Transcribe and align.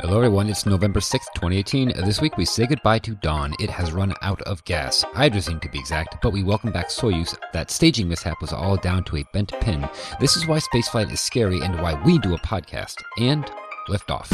Hello, 0.00 0.18
everyone. 0.18 0.48
It's 0.48 0.64
November 0.64 1.00
6th, 1.00 1.34
2018. 1.34 1.88
This 2.04 2.20
week 2.20 2.36
we 2.36 2.44
say 2.44 2.66
goodbye 2.66 3.00
to 3.00 3.16
Dawn. 3.16 3.52
It 3.58 3.68
has 3.68 3.90
run 3.90 4.14
out 4.22 4.40
of 4.42 4.64
gas, 4.64 5.04
hydrazine 5.12 5.60
to 5.60 5.68
be 5.68 5.80
exact, 5.80 6.22
but 6.22 6.32
we 6.32 6.44
welcome 6.44 6.70
back 6.70 6.88
Soyuz. 6.88 7.36
That 7.52 7.68
staging 7.72 8.08
mishap 8.08 8.40
was 8.40 8.52
all 8.52 8.76
down 8.76 9.02
to 9.04 9.16
a 9.16 9.24
bent 9.32 9.52
pin. 9.60 9.88
This 10.20 10.36
is 10.36 10.46
why 10.46 10.60
spaceflight 10.60 11.12
is 11.12 11.20
scary 11.20 11.60
and 11.62 11.82
why 11.82 12.00
we 12.04 12.20
do 12.20 12.32
a 12.34 12.38
podcast. 12.38 12.94
And 13.18 13.50
lift 13.88 14.08
off. 14.12 14.30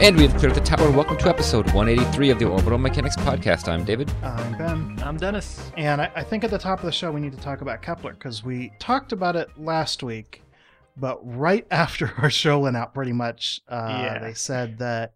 And 0.00 0.16
we 0.16 0.26
have 0.26 0.36
cleared 0.36 0.54
the 0.54 0.60
tower. 0.60 0.90
Welcome 0.90 1.18
to 1.18 1.28
episode 1.28 1.66
183 1.72 2.30
of 2.30 2.38
the 2.38 2.46
Orbital 2.46 2.78
Mechanics 2.78 3.16
Podcast. 3.16 3.68
I'm 3.68 3.84
David. 3.84 4.10
I'm 4.22 4.58
Ben. 4.58 4.98
I'm 5.02 5.16
Dennis. 5.16 5.70
And 5.76 6.00
I, 6.00 6.10
I 6.16 6.22
think 6.22 6.44
at 6.44 6.50
the 6.50 6.58
top 6.58 6.78
of 6.80 6.86
the 6.86 6.92
show, 6.92 7.12
we 7.12 7.20
need 7.20 7.32
to 7.32 7.40
talk 7.40 7.60
about 7.60 7.80
Kepler 7.82 8.14
because 8.14 8.42
we 8.42 8.72
talked 8.78 9.12
about 9.12 9.36
it 9.36 9.48
last 9.56 10.02
week, 10.02 10.42
but 10.96 11.18
right 11.22 11.66
after 11.70 12.12
our 12.18 12.30
show 12.30 12.60
went 12.60 12.76
out, 12.76 12.94
pretty 12.94 13.12
much, 13.12 13.60
uh, 13.68 14.00
Yeah. 14.04 14.18
they 14.20 14.34
said 14.34 14.78
that 14.78 15.14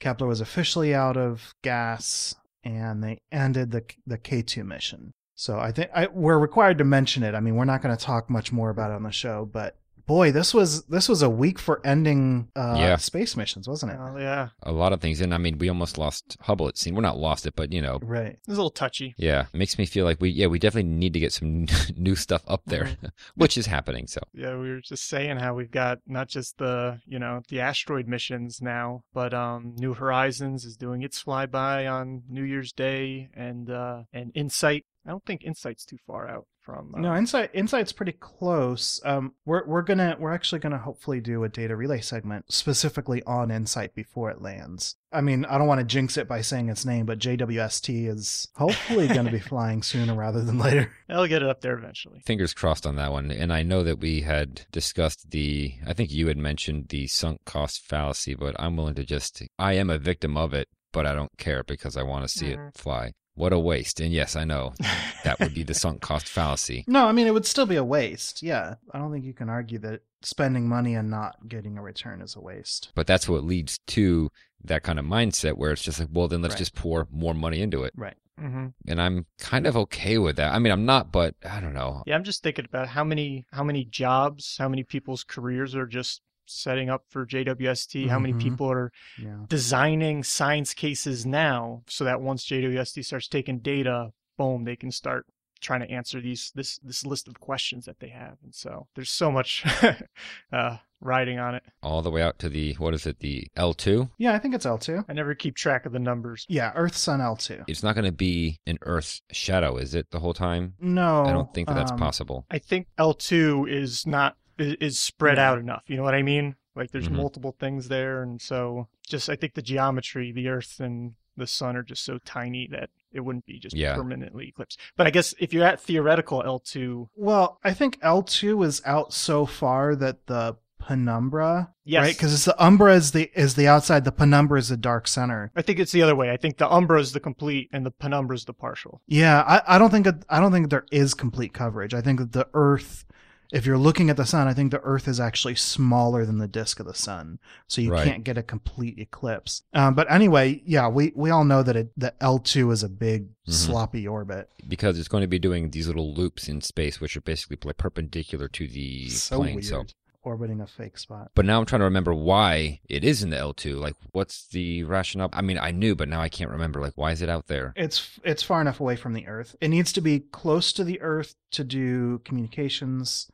Kepler 0.00 0.26
was 0.26 0.40
officially 0.40 0.94
out 0.94 1.16
of 1.16 1.54
gas 1.62 2.34
and 2.62 3.02
they 3.02 3.20
ended 3.30 3.70
the, 3.70 3.84
the 4.06 4.18
K2 4.18 4.64
mission. 4.64 5.12
So 5.34 5.58
I 5.58 5.72
think 5.72 5.90
I, 5.94 6.06
we're 6.06 6.38
required 6.38 6.78
to 6.78 6.84
mention 6.84 7.22
it. 7.22 7.34
I 7.34 7.40
mean, 7.40 7.56
we're 7.56 7.64
not 7.64 7.82
going 7.82 7.96
to 7.96 8.02
talk 8.04 8.30
much 8.30 8.52
more 8.52 8.70
about 8.70 8.90
it 8.90 8.94
on 8.94 9.02
the 9.02 9.10
show, 9.10 9.48
but 9.50 9.76
boy, 10.06 10.32
this 10.32 10.52
was 10.54 10.84
this 10.84 11.08
was 11.08 11.22
a 11.22 11.30
week 11.30 11.58
for 11.58 11.80
ending 11.84 12.48
uh, 12.56 12.76
Yeah. 12.78 12.96
space 12.96 13.36
missions, 13.36 13.68
wasn't 13.68 13.92
it? 13.92 13.98
Oh 14.00 14.16
yeah, 14.18 14.48
A 14.62 14.72
lot 14.72 14.92
of 14.92 15.00
things. 15.00 15.20
And 15.20 15.32
I 15.34 15.38
mean, 15.38 15.58
we 15.58 15.68
almost 15.68 15.98
lost 15.98 16.36
Hubble, 16.42 16.68
it 16.68 16.76
seemed. 16.78 16.96
We're 16.96 17.02
not 17.02 17.18
lost 17.18 17.46
it, 17.46 17.54
but, 17.56 17.72
you 17.72 17.80
know, 17.82 17.98
Right. 18.02 18.32
it 18.32 18.40
was 18.46 18.58
a 18.58 18.60
little 18.60 18.70
touchy. 18.70 19.14
yeah, 19.18 19.46
it 19.52 19.56
makes 19.56 19.78
me 19.78 19.86
feel 19.86 20.04
like 20.04 20.20
we, 20.20 20.30
yeah, 20.30 20.46
we 20.46 20.58
definitely 20.58 20.90
need 20.90 21.12
to 21.14 21.20
get 21.20 21.32
some 21.32 21.66
new 21.96 22.14
stuff 22.14 22.42
up 22.46 22.62
there, 22.66 22.96
which 23.34 23.56
is 23.56 23.66
happening. 23.66 24.06
So, 24.06 24.20
Yeah, 24.32 24.56
we 24.58 24.70
were 24.70 24.80
just 24.80 25.08
saying 25.08 25.38
how 25.38 25.54
we've 25.54 25.70
got 25.70 25.98
not 26.06 26.28
just 26.28 26.58
the 26.58 27.00
you 27.06 27.18
know 27.18 27.42
the 27.48 27.60
asteroid 27.60 28.06
missions 28.08 28.60
now, 28.60 29.02
but 29.12 29.32
um, 29.34 29.74
New 29.78 29.94
Horizons 29.94 30.64
is 30.64 30.76
doing 30.76 31.02
its 31.02 31.22
flyby 31.22 31.90
on 31.90 32.22
New 32.28 32.42
Year's 32.44 32.72
Day, 32.72 33.28
and 33.34 33.70
uh, 33.70 34.02
and 34.12 34.32
Insight. 34.34 34.84
I 35.06 35.10
don't 35.10 35.24
think 35.24 35.42
Insight's 35.44 35.84
too 35.84 35.98
far 36.06 36.28
out 36.28 36.46
from. 36.64 36.94
Uh, 36.94 37.00
No, 37.00 37.14
Insight 37.16 37.50
Insight's 37.54 37.92
pretty 37.92 38.12
close. 38.12 39.00
Um, 39.04 39.34
we're 39.44 39.64
we're 39.66 39.82
gonna 39.82 40.16
we're 40.18 40.32
actually 40.32 40.58
gonna 40.60 40.78
hopefully 40.78 41.20
do 41.20 41.44
a 41.44 41.48
data 41.48 41.76
relay 41.76 42.00
segment 42.00 42.52
specifically 42.52 43.22
on 43.24 43.50
Insight 43.50 43.94
before 43.94 44.30
it 44.30 44.40
lands. 44.42 44.96
I 45.12 45.20
mean, 45.20 45.44
I 45.44 45.58
don't 45.58 45.68
want 45.68 45.78
to 45.80 45.86
jinx 45.86 46.16
it 46.16 46.26
by 46.26 46.40
saying 46.40 46.68
its 46.70 46.84
name, 46.84 47.06
but 47.06 47.20
JWST 47.20 48.08
is 48.08 48.48
hopefully 48.56 49.06
going 49.06 49.26
to 49.26 49.30
be 49.32 49.38
flying 49.52 49.82
sooner 49.82 50.12
rather 50.14 50.42
than 50.42 50.58
later. 50.58 50.90
They'll 51.08 51.28
get 51.28 51.42
it 51.42 51.48
up 51.48 51.60
there 51.60 51.78
eventually. 51.78 52.20
fingers 52.26 52.52
crossed 52.52 52.84
on 52.86 52.96
that 52.96 53.12
one. 53.12 53.30
And 53.30 53.52
I 53.52 53.62
know 53.62 53.84
that 53.84 54.00
we 54.00 54.22
had 54.22 54.62
discussed 54.72 55.30
the, 55.30 55.74
I 55.86 55.92
think 55.92 56.10
you 56.10 56.26
had 56.26 56.36
mentioned 56.36 56.88
the 56.88 57.06
sunk 57.06 57.44
cost 57.44 57.86
fallacy, 57.86 58.34
but 58.34 58.56
I'm 58.58 58.76
willing 58.76 58.96
to 58.96 59.04
just, 59.04 59.40
I 59.56 59.74
am 59.74 59.88
a 59.88 59.98
victim 59.98 60.36
of 60.36 60.52
it, 60.52 60.66
but 60.92 61.06
I 61.06 61.14
don't 61.14 61.36
care 61.38 61.62
because 61.62 61.96
I 61.96 62.02
want 62.02 62.24
to 62.24 62.28
see 62.28 62.46
Mhm. 62.46 62.68
it 62.70 62.74
fly. 62.76 63.12
What 63.34 63.52
a 63.52 63.58
waste. 63.58 64.00
And 64.00 64.12
yes, 64.12 64.36
I 64.36 64.44
know 64.44 64.74
that 65.24 65.40
would 65.40 65.54
be 65.54 65.62
the 65.64 65.74
sunk 65.74 66.00
cost 66.00 66.28
fallacy. 66.28 66.84
No, 66.86 67.06
I 67.06 67.12
mean 67.12 67.26
it 67.26 67.34
would 67.34 67.46
still 67.46 67.66
be 67.66 67.76
a 67.76 67.84
waste. 67.84 68.42
Yeah, 68.42 68.74
I 68.92 68.98
don't 68.98 69.12
think 69.12 69.24
you 69.24 69.34
can 69.34 69.48
argue 69.48 69.78
that 69.80 70.02
spending 70.22 70.68
money 70.68 70.94
and 70.94 71.10
not 71.10 71.48
getting 71.48 71.76
a 71.76 71.82
return 71.82 72.22
is 72.22 72.36
a 72.36 72.40
waste. 72.40 72.90
But 72.94 73.06
that's 73.06 73.28
what 73.28 73.44
leads 73.44 73.78
to 73.88 74.30
that 74.62 74.82
kind 74.82 74.98
of 74.98 75.04
mindset 75.04 75.54
where 75.58 75.72
it's 75.72 75.82
just 75.82 76.00
like, 76.00 76.08
well, 76.12 76.28
then 76.28 76.40
let's 76.42 76.54
Right. 76.54 76.58
just 76.58 76.74
pour 76.74 77.06
more 77.10 77.34
money 77.34 77.60
into 77.60 77.82
it. 77.84 77.92
Right. 77.96 78.16
hmm 78.38 78.68
And 78.88 79.00
I'm 79.02 79.26
kind 79.38 79.66
of 79.66 79.76
okay 79.76 80.16
with 80.18 80.36
that. 80.36 80.54
I 80.54 80.58
mean, 80.58 80.72
I'm 80.72 80.86
not, 80.86 81.12
but 81.12 81.34
I 81.44 81.60
don't 81.60 81.74
know. 81.74 82.02
Yeah, 82.06 82.14
I'm 82.14 82.24
just 82.24 82.42
thinking 82.42 82.64
about 82.64 82.88
how 82.88 83.04
many 83.04 83.44
how 83.52 83.64
many 83.64 83.84
jobs, 83.84 84.56
how 84.58 84.68
many 84.68 84.82
people's 84.84 85.24
careers 85.24 85.74
are 85.74 85.86
just 85.86 86.22
setting 86.46 86.90
up 86.90 87.04
for 87.08 87.26
JWST. 87.26 88.08
How 88.08 88.18
many 88.18 88.34
Mhm. 88.34 88.40
people 88.42 88.70
are 88.70 88.92
Yeah. 89.20 89.44
designing 89.48 90.22
science 90.22 90.74
cases 90.74 91.24
now 91.26 91.82
so 91.88 92.04
that 92.04 92.20
once 92.20 92.44
JWST 92.44 93.02
starts 93.04 93.28
taking 93.28 93.58
data, 93.60 94.12
boom, 94.36 94.64
they 94.64 94.76
can 94.76 94.90
start 94.90 95.26
trying 95.60 95.80
to 95.80 95.90
answer 95.90 96.20
these 96.20 96.52
this 96.54 96.78
this 96.80 97.06
list 97.06 97.26
of 97.26 97.40
questions 97.40 97.86
that 97.86 97.98
they 97.98 98.08
have. 98.10 98.36
And 98.42 98.54
so 98.54 98.86
there's 98.94 99.08
so 99.10 99.30
much 99.30 99.64
uh, 100.52 100.76
riding 101.00 101.38
on 101.38 101.54
it. 101.54 101.62
All 101.82 102.02
the 102.02 102.10
way 102.10 102.20
out 102.22 102.38
to 102.40 102.48
the, 102.50 102.74
what 102.74 102.92
is 102.94 103.06
it, 103.06 103.20
the 103.20 103.46
L2? 103.56 104.10
Yeah, 104.18 104.34
I 104.34 104.38
think 104.38 104.54
it's 104.54 104.66
L 104.66 104.76
two. 104.78 105.04
I 105.08 105.12
never 105.14 105.34
keep 105.34 105.54
track 105.56 105.86
of 105.86 105.92
the 105.92 105.98
numbers. 105.98 106.44
Yeah, 106.48 106.72
Earth 106.74 106.96
Sun 106.96 107.20
L 107.20 107.36
two. 107.36 107.62
It's 107.66 107.82
not 107.82 107.94
going 107.94 108.04
to 108.04 108.12
be 108.12 108.58
an 108.66 108.78
Earth 108.82 109.20
shadow, 109.32 109.76
is 109.78 109.94
it, 109.94 110.10
the 110.10 110.20
whole 110.20 110.34
time? 110.34 110.74
No, 110.80 111.24
I 111.24 111.32
don't 111.32 111.52
think 111.54 111.68
that 111.68 111.74
that's 111.74 111.92
um, 111.92 111.98
possible. 111.98 112.46
I 112.50 112.58
think 112.58 112.88
L2 112.98 113.70
is 113.70 114.06
not 114.06 114.36
is, 114.58 114.74
is 114.80 114.98
spread 115.00 115.36
Yeah. 115.38 115.50
out 115.50 115.58
enough. 115.58 115.82
You 115.86 115.96
know 115.96 116.02
what 116.02 116.14
I 116.14 116.22
mean? 116.22 116.56
Like 116.76 116.90
there's 116.90 117.08
Mhm. 117.08 117.12
multiple 117.16 117.54
things 117.58 117.88
there, 117.88 118.22
and 118.22 118.40
so 118.42 118.88
just 119.06 119.28
I 119.30 119.36
think 119.36 119.54
the 119.54 119.62
geometry, 119.62 120.32
the 120.32 120.48
Earth 120.48 120.80
and 120.80 121.14
the 121.36 121.46
Sun 121.46 121.76
are 121.76 121.82
just 121.82 122.04
so 122.04 122.18
tiny 122.24 122.66
that 122.68 122.90
it 123.12 123.20
wouldn't 123.20 123.46
be 123.46 123.58
just 123.58 123.76
Yeah. 123.76 123.94
permanently 123.94 124.48
eclipsed. 124.48 124.80
But 124.96 125.06
I 125.06 125.10
guess 125.10 125.34
if 125.38 125.52
you're 125.52 125.64
at 125.64 125.80
theoretical 125.80 126.42
L2, 126.42 127.08
Well, 127.16 127.58
I 127.64 127.72
think 127.74 127.98
L2 128.02 128.62
is 128.64 128.82
out 128.84 129.12
so 129.12 129.46
far 129.46 129.94
that 129.96 130.26
the 130.26 130.56
penumbra, 130.78 131.72
yes, 131.84 132.02
right? 132.02 132.14
Because 132.16 132.32
it's 132.34 132.44
the 132.44 132.62
umbra 132.62 132.94
is 132.94 133.12
the 133.12 133.30
is 133.38 133.54
the 133.54 133.66
outside, 133.66 134.04
the 134.04 134.12
penumbra 134.12 134.58
is 134.58 134.68
the 134.68 134.76
dark 134.76 135.08
center. 135.08 135.50
I 135.56 135.62
think 135.62 135.78
it's 135.78 135.92
the 135.92 136.02
other 136.02 136.14
way. 136.16 136.30
I 136.30 136.36
think 136.36 136.58
the 136.58 136.70
umbra 136.70 137.00
is 137.00 137.12
the 137.12 137.20
complete 137.20 137.68
and 137.72 137.84
the 137.86 137.90
penumbra 137.90 138.36
is 138.36 138.44
the 138.44 138.52
partial. 138.52 139.00
Yeah, 139.06 139.42
I, 139.42 139.76
I 139.76 139.78
don't 139.78 139.90
think 139.90 140.06
it, 140.06 140.24
I 140.28 140.40
don't 140.40 140.52
think 140.52 140.70
there 140.70 140.86
is 140.92 141.14
complete 141.14 141.52
coverage. 141.52 141.94
I 141.94 142.00
think 142.00 142.18
that 142.20 142.32
the 142.32 142.48
Earth, 142.54 143.04
if 143.52 143.66
you're 143.66 143.78
looking 143.78 144.10
at 144.10 144.16
the 144.16 144.24
sun, 144.24 144.48
I 144.48 144.54
think 144.54 144.70
the 144.70 144.80
Earth 144.80 145.06
is 145.08 145.20
actually 145.20 145.54
smaller 145.54 146.24
than 146.24 146.38
the 146.38 146.48
disk 146.48 146.80
of 146.80 146.86
the 146.86 146.94
sun, 146.94 147.38
so 147.68 147.80
you 147.80 147.92
Right. 147.92 148.04
can't 148.04 148.24
get 148.24 148.36
a 148.38 148.42
complete 148.42 148.98
eclipse. 148.98 149.62
Um, 149.72 149.94
but 149.94 150.10
anyway, 150.10 150.62
yeah, 150.64 150.88
we 150.88 151.12
we 151.14 151.30
all 151.30 151.44
know 151.44 151.62
that 151.62 151.76
it 151.76 151.92
that 151.96 152.18
L2 152.20 152.70
is 152.72 152.82
a 152.82 152.88
big 152.88 153.28
Mhm. 153.46 153.52
sloppy 153.52 154.06
orbit. 154.08 154.48
because 154.66 154.98
it's 154.98 155.08
going 155.08 155.20
to 155.20 155.28
be 155.28 155.38
doing 155.38 155.70
these 155.70 155.86
little 155.86 156.14
loops 156.14 156.48
in 156.48 156.60
space, 156.62 156.98
which 157.00 157.16
are 157.16 157.20
basically 157.20 157.56
perpendicular 157.74 158.48
to 158.48 158.66
the 158.66 159.10
So 159.10 159.38
plane. 159.38 159.56
weird, 159.56 159.64
So, 159.66 159.84
orbiting 160.24 160.60
a 160.60 160.66
fake 160.66 160.98
spot. 160.98 161.30
but 161.34 161.44
now 161.44 161.58
I'm 161.60 161.66
trying 161.66 161.80
to 161.80 161.84
remember 161.84 162.14
why 162.14 162.80
it 162.88 163.04
is 163.04 163.22
in 163.22 163.30
the 163.30 163.36
L2. 163.36 163.78
Like, 163.78 163.94
what's 164.12 164.46
the 164.48 164.82
rationale? 164.84 165.30
I 165.32 165.42
mean, 165.42 165.58
I 165.58 165.70
knew, 165.70 165.94
but 165.94 166.08
now 166.08 166.20
I 166.20 166.28
can't 166.28 166.50
remember. 166.50 166.80
Like, 166.80 166.94
why 166.96 167.12
is 167.12 167.22
it 167.22 167.28
out 167.28 167.46
there? 167.46 167.72
It's 167.76 168.18
it's 168.24 168.42
far 168.42 168.60
enough 168.60 168.80
away 168.80 168.96
from 168.96 169.12
the 169.12 169.26
Earth. 169.26 169.56
It 169.60 169.68
needs 169.68 169.92
to 169.92 170.00
be 170.00 170.20
close 170.20 170.72
to 170.74 170.84
the 170.84 171.00
Earth 171.00 171.34
to 171.52 171.64
do 171.64 172.18
communications, 172.24 173.30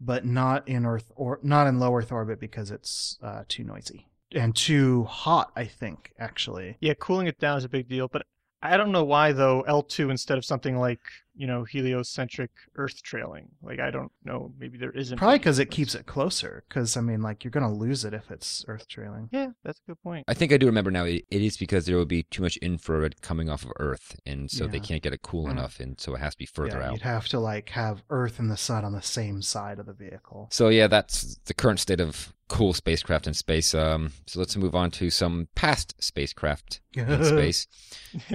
but 0.00 0.24
not 0.24 0.66
in 0.68 0.84
Earth 0.84 1.10
or 1.14 1.38
not 1.42 1.66
in 1.66 1.78
low 1.78 1.94
Earth 1.96 2.12
orbit 2.12 2.40
because 2.40 2.70
it's 2.70 3.18
uh, 3.22 3.44
too 3.48 3.64
noisy 3.64 4.08
and 4.32 4.54
too 4.56 5.04
hot. 5.04 5.52
I 5.56 5.64
think 5.66 6.12
actually. 6.18 6.76
Yeah, 6.80 6.94
cooling 6.98 7.26
it 7.26 7.38
down 7.38 7.58
is 7.58 7.64
a 7.64 7.68
big 7.68 7.88
deal, 7.88 8.08
but 8.08 8.22
I 8.62 8.76
don't 8.76 8.92
know 8.92 9.04
why 9.04 9.32
though 9.32 9.64
L2 9.68 10.10
instead 10.10 10.38
of 10.38 10.44
something 10.44 10.78
like 10.78 11.00
you 11.34 11.46
know 11.46 11.64
heliocentric 11.64 12.50
Earth 12.76 13.02
trailing. 13.02 13.48
Like 13.62 13.80
I 13.80 13.90
don't 13.90 14.12
know, 14.24 14.52
maybe 14.58 14.78
there 14.78 14.90
isn't. 14.92 15.16
Probably 15.18 15.38
because 15.38 15.58
it 15.58 15.70
keeps 15.70 15.94
it 15.94 16.06
closer. 16.06 16.64
Because 16.68 16.96
I 16.96 17.00
mean, 17.00 17.22
like 17.22 17.44
you're 17.44 17.50
gonna 17.50 17.72
lose 17.72 18.04
it 18.04 18.14
if 18.14 18.30
it's 18.30 18.64
Earth 18.68 18.86
trailing. 18.88 19.28
Yeah, 19.32 19.48
that's 19.64 19.80
a 19.86 19.90
good 19.90 20.02
point. 20.02 20.24
I 20.28 20.34
think 20.34 20.52
I 20.52 20.56
do 20.56 20.66
remember 20.66 20.90
now. 20.90 21.04
It, 21.04 21.24
it 21.30 21.42
is 21.42 21.56
because 21.56 21.86
there 21.86 21.96
will 21.96 22.04
be 22.04 22.24
too 22.24 22.42
much 22.42 22.56
infrared 22.58 23.20
coming 23.22 23.48
off 23.48 23.64
of 23.64 23.72
Earth, 23.78 24.18
and 24.26 24.50
so 24.50 24.66
they 24.66 24.80
can't 24.80 25.02
get 25.02 25.12
it 25.12 25.22
cool 25.22 25.46
Mhm. 25.46 25.52
enough, 25.52 25.80
and 25.80 26.00
so 26.00 26.14
it 26.14 26.18
has 26.18 26.34
to 26.34 26.38
be 26.38 26.46
further 26.46 26.78
yeah, 26.78 26.86
out. 26.88 26.92
you'd 26.92 27.02
have 27.02 27.28
to 27.28 27.38
like 27.40 27.70
have 27.70 28.02
Earth 28.10 28.38
and 28.38 28.50
the 28.50 28.56
Sun 28.56 28.84
on 28.84 28.92
the 28.92 29.02
same 29.02 29.42
side 29.42 29.78
of 29.78 29.86
the 29.86 29.92
vehicle. 29.92 30.48
So 30.50 30.68
yeah, 30.68 30.86
that's 30.86 31.36
the 31.46 31.54
current 31.54 31.80
state 31.80 32.00
of 32.00 32.32
cool 32.48 32.74
spacecraft 32.74 33.26
in 33.26 33.32
space. 33.32 33.74
Um, 33.74 34.12
so 34.26 34.38
let's 34.38 34.56
move 34.56 34.74
on 34.74 34.90
to 34.90 35.08
some 35.08 35.48
past 35.54 35.94
spacecraft 36.02 36.80
in 36.94 37.06
space 37.24 37.66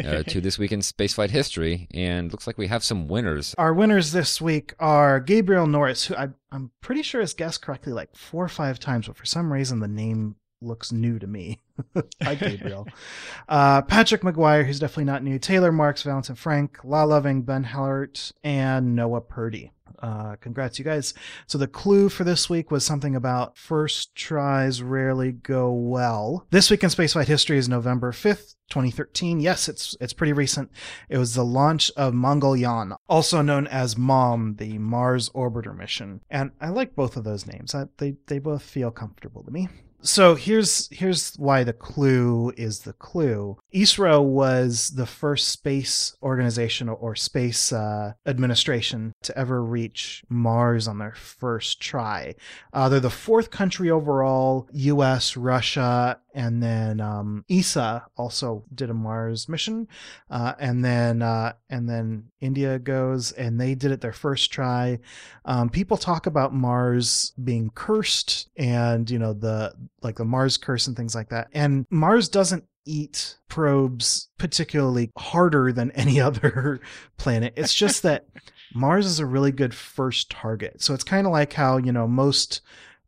uh, 0.03 0.24
to 0.24 0.41
this 0.41 0.58
week 0.58 0.72
in 0.72 0.79
spaceflight 0.79 1.29
history, 1.29 1.88
and 1.94 2.31
looks 2.31 2.47
like 2.47 2.58
we 2.58 2.68
have 2.68 2.84
some 2.88 3.08
winners. 3.08 3.53
Our 3.58 3.74
winners 3.74 4.12
this 4.12 4.42
week 4.42 4.74
are 4.80 5.20
Gabriel 5.20 5.68
Norris, 5.68 6.06
who 6.06 6.16
I, 6.16 6.30
I'm 6.52 6.72
pretty 6.81 7.03
sure 7.03 7.22
has 7.22 7.34
guessed 7.34 7.62
correctly 7.62 7.94
like 7.94 8.16
four 8.16 8.46
or 8.46 8.50
five 8.50 8.80
times, 8.80 9.08
but 9.08 9.17
for 9.17 9.26
some 9.26 9.52
reason 9.52 9.79
the 9.79 9.88
name 9.88 10.35
looks 10.61 10.91
new 10.91 11.20
to 11.20 11.28
me. 11.28 11.61
Hi, 12.23 12.35
Gabriel. 12.35 12.88
uh, 13.50 13.82
Patrick 13.84 14.22
McGuire, 14.22 14.66
who's 14.66 14.79
definitely 14.79 15.06
not 15.06 15.23
new. 15.23 15.38
Taylor 15.38 15.72
Marks, 15.72 16.03
Valentin 16.03 16.35
Frank, 16.35 16.79
La 16.84 17.03
Loving, 17.03 17.44
Ben 17.44 17.64
Hellert, 17.64 18.32
and 18.44 18.96
Noah 18.96 19.22
Purdy. 19.22 19.72
Uh, 19.99 20.35
congrats, 20.37 20.79
you 20.79 20.85
guys. 20.85 21.13
So 21.47 21.57
the 21.57 21.67
clue 21.67 22.09
for 22.09 22.23
this 22.23 22.49
week 22.49 22.72
was 22.72 22.85
something 22.85 23.16
about 23.16 23.57
first 23.57 24.16
tries 24.16 24.81
rarely 24.81 25.31
go 25.31 25.72
well. 25.72 26.45
This 26.51 26.69
week 26.69 26.84
in 26.84 26.89
spaceflight 26.89 27.28
history 27.28 27.57
is 27.57 27.67
November 27.67 28.11
5th, 28.11 28.55
2013. 28.69 29.39
Yes, 29.39 29.67
it's 29.69 29.95
it's 29.99 30.13
pretty 30.13 30.34
recent. 30.34 30.72
It 31.09 31.17
was 31.17 31.34
the 31.34 31.45
launch 31.45 31.91
of 31.97 32.13
Mangalyaan, 32.13 32.95
also 33.07 33.41
known 33.41 33.67
as 33.67 33.97
MOM, 33.97 34.55
the 34.55 34.78
Mars 34.78 35.29
Orbiter 35.29 35.75
mission. 35.75 36.22
And 36.29 36.51
I 36.59 36.69
like 36.69 36.95
both 36.95 37.17
of 37.17 37.23
those 37.23 37.45
names. 37.45 37.73
I, 37.73 37.85
they 37.97 38.16
they 38.28 38.39
both 38.39 38.63
feel 38.63 38.91
comfortable 38.91 39.43
to 39.43 39.51
me. 39.51 39.69
So 40.02 40.35
here's 40.35 40.88
here's 40.91 41.35
why 41.35 41.64
the 41.64 41.73
clue 41.73 42.53
is 42.55 42.82
the 42.82 42.94
clue. 42.94 43.58
ISRO 43.73 44.23
was 44.23 44.91
the 44.91 45.08
first 45.08 45.49
space 45.49 46.16
organization 46.22 46.88
or 46.88 47.16
space 47.16 47.72
uh, 47.72 48.14
administration 48.26 49.14
to 49.23 49.38
ever 49.38 49.64
reach 49.64 50.23
Mars 50.29 50.88
on 50.88 50.99
their 50.99 51.16
first 51.16 51.82
try. 51.82 52.35
Uh, 52.73 52.90
they're 52.90 52.99
the 52.99 53.09
fourth 53.09 53.49
country 53.49 53.90
overall. 53.90 54.70
U.S., 54.72 55.35
Russia, 55.35 56.20
and 56.37 56.61
then 56.61 57.01
um, 57.01 57.43
ESA 57.49 58.05
also 58.16 58.63
did 58.75 58.91
a 58.91 58.93
Mars 58.93 59.49
mission, 59.49 59.87
uh, 60.29 60.53
and 60.59 60.85
then 60.85 61.23
uh, 61.23 61.53
and 61.67 61.89
then 61.89 62.25
India 62.39 62.78
goes, 62.78 63.31
and 63.31 63.59
they 63.59 63.73
did 63.73 63.91
it 63.91 64.01
their 64.01 64.13
first 64.13 64.51
try. 64.51 64.99
Um, 65.45 65.67
people 65.72 65.97
talk 65.97 66.28
about 66.28 66.53
Mars 66.53 67.34
being 67.43 67.72
cursed, 67.72 68.49
and 68.55 69.09
you 69.09 69.17
know 69.17 69.34
the 69.34 69.73
like 70.03 70.17
the 70.17 70.25
Mars 70.25 70.57
curse 70.57 70.85
and 70.85 70.95
things 70.95 71.16
like 71.16 71.29
that. 71.29 71.47
And 71.53 71.87
Mars 71.89 72.29
doesn't 72.29 72.66
eat 72.85 73.37
probes 73.49 74.29
particularly 74.37 75.09
harder 75.17 75.72
than 75.72 75.89
any 75.91 76.22
other 76.22 76.79
planet. 77.17 77.53
It's 77.57 77.73
just 77.73 78.03
that 78.03 78.28
Mars 78.75 79.07
is 79.07 79.17
a 79.17 79.25
really 79.25 79.51
good 79.51 79.73
first 79.73 80.29
target. 80.29 80.84
So 80.84 80.93
it's 80.93 81.03
kind 81.03 81.25
of 81.25 81.34
like 81.34 81.53
how 81.53 81.78
you 81.78 81.91
know 81.91 82.07
most 82.07 82.61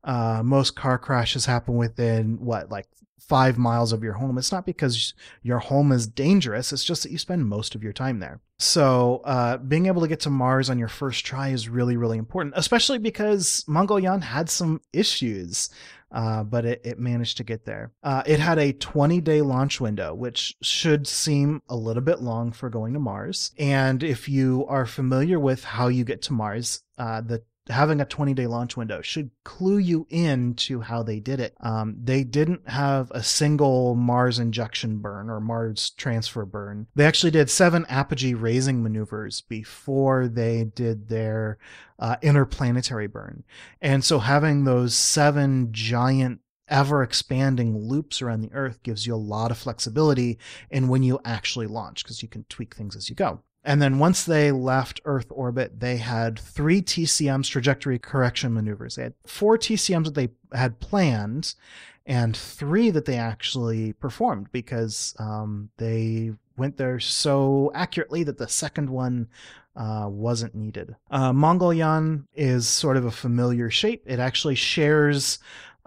uh, 0.03 0.41
most 0.43 0.75
car 0.75 0.97
crashes 0.97 1.45
happen 1.45 1.75
within 1.75 2.43
what 2.43 2.71
like 2.71 2.87
five 3.19 3.57
miles 3.57 3.94
of 3.94 4.04
your 4.04 4.13
home. 4.13 4.38
It's 4.38 4.51
not 4.51 4.66
because 4.66 5.13
your 5.42 5.60
home 5.60 5.92
is 5.92 6.07
dangerous. 6.07 6.74
It's 6.74 6.83
just 6.83 7.04
that 7.04 7.12
you 7.12 7.18
spend 7.18 7.48
most 7.48 7.75
of 7.75 7.83
your 7.83 7.94
time 7.94 8.19
there. 8.19 8.42
So 8.57 9.21
uh, 9.24 9.57
being 9.57 9.86
able 9.86 10.01
to 10.01 10.07
get 10.07 10.19
to 10.21 10.30
Mars 10.30 10.69
on 10.69 10.80
your 10.80 10.88
first 10.88 11.25
try 11.25 11.50
is 11.50 11.69
really, 11.69 11.95
really 11.95 12.18
important, 12.18 12.56
especially 12.57 12.98
because 12.98 13.63
Mangalyaan 13.68 14.21
had 14.21 14.50
some 14.50 14.81
issues. 14.92 15.69
Uh, 16.12 16.44
but 16.44 16.66
it, 16.66 16.81
it 16.83 16.98
managed 16.98 17.38
to 17.38 17.44
get 17.44 17.66
there. 17.66 17.92
Uh, 18.01 18.24
it 18.25 18.39
had 18.39 18.57
a 18.57 18.74
20 18.74 19.22
day 19.22 19.42
launch 19.42 19.80
window, 19.80 20.12
which 20.12 20.56
should 20.63 21.07
seem 21.07 21.62
a 21.69 21.75
little 21.75 22.01
bit 22.01 22.19
long 22.19 22.51
for 22.51 22.68
going 22.68 22.94
to 22.94 23.00
Mars. 23.00 23.51
And 23.60 24.01
if 24.01 24.27
you 24.27 24.65
are 24.68 24.88
familiar 24.88 25.39
with 25.39 25.63
how 25.63 25.88
you 25.88 26.04
get 26.04 26.24
to 26.24 26.33
Mars, 26.33 26.81
uh, 26.98 27.22
the 27.22 27.44
having 27.69 28.01
a 28.01 28.06
20 28.06 28.33
day 28.33 28.48
launch 28.48 28.75
window 28.75 29.01
should 29.01 29.31
clue 29.45 29.77
you 29.77 30.07
in 30.10 30.56
to 30.56 30.81
how 30.81 31.04
they 31.04 31.19
did 31.19 31.39
it. 31.39 31.56
Um, 31.60 31.95
they 32.01 32.24
didn't 32.24 32.68
have 32.68 33.12
a 33.12 33.24
single 33.24 33.95
Mars 33.95 34.39
injection 34.39 34.98
burn 34.98 35.30
or 35.30 35.39
Mars 35.39 35.92
transfer 35.92 36.45
burn. 36.45 36.88
They 36.95 37.06
actually 37.06 37.31
did 37.31 37.50
seven 37.50 37.86
apogee 37.88 38.33
raising 38.33 38.81
maneuvers 38.81 39.42
before 39.42 40.27
they 40.27 40.63
did 40.63 41.10
their 41.10 41.57
uh, 42.00 42.16
interplanetary 42.21 43.07
burn. 43.07 43.44
And 43.81 44.04
so 44.04 44.19
having 44.19 44.63
those 44.63 44.94
seven 44.94 45.69
giant 45.72 46.42
ever 46.68 47.04
expanding 47.04 47.77
loops 47.77 48.22
around 48.22 48.42
the 48.42 48.54
earth 48.54 48.81
gives 48.83 49.06
you 49.06 49.13
a 49.13 49.18
lot 49.18 49.51
of 49.51 49.57
flexibility 49.57 50.38
in 50.69 50.88
when 50.88 51.04
you 51.04 51.19
actually 51.25 51.68
launch 51.68 52.04
because 52.04 52.22
you 52.22 52.30
can 52.30 52.45
tweak 52.48 52.75
things 52.75 52.95
as 52.95 53.10
you 53.10 53.15
go. 53.15 53.42
And 53.63 53.81
then 53.81 54.00
once 54.00 54.23
they 54.23 54.51
left 54.51 55.01
Earth 55.06 55.27
orbit, 55.29 55.79
they 55.79 55.97
had 55.97 56.39
three 56.39 56.81
TCMs 56.81 57.50
trajectory 57.50 58.00
correction 58.00 58.53
maneuvers. 58.53 58.95
They 58.95 59.03
had 59.03 59.13
four 59.25 59.57
TCMs 59.57 60.06
that 60.06 60.15
they 60.15 60.29
had 60.53 60.79
planned 60.79 61.56
and 62.06 62.35
three 62.35 62.89
that 62.89 63.06
they 63.06 63.17
actually 63.17 63.94
performed 63.94 64.51
because 64.51 65.15
um, 65.19 65.69
they 65.77 66.31
went 66.57 66.77
there 66.77 67.00
so 67.00 67.71
accurately 67.75 68.23
that 68.23 68.38
the 68.38 68.47
second 68.47 68.89
one 68.89 69.27
uh, 69.75 70.07
wasn't 70.09 70.55
needed. 70.55 70.95
Uh, 71.12 71.31
Mangalyaan 71.31 72.25
is 72.33 72.67
sort 72.67 72.97
of 72.97 73.05
a 73.05 73.12
familiar 73.12 73.69
shape. 73.69 74.03
It 74.05 74.19
actually 74.19 74.55
shares 74.55 75.39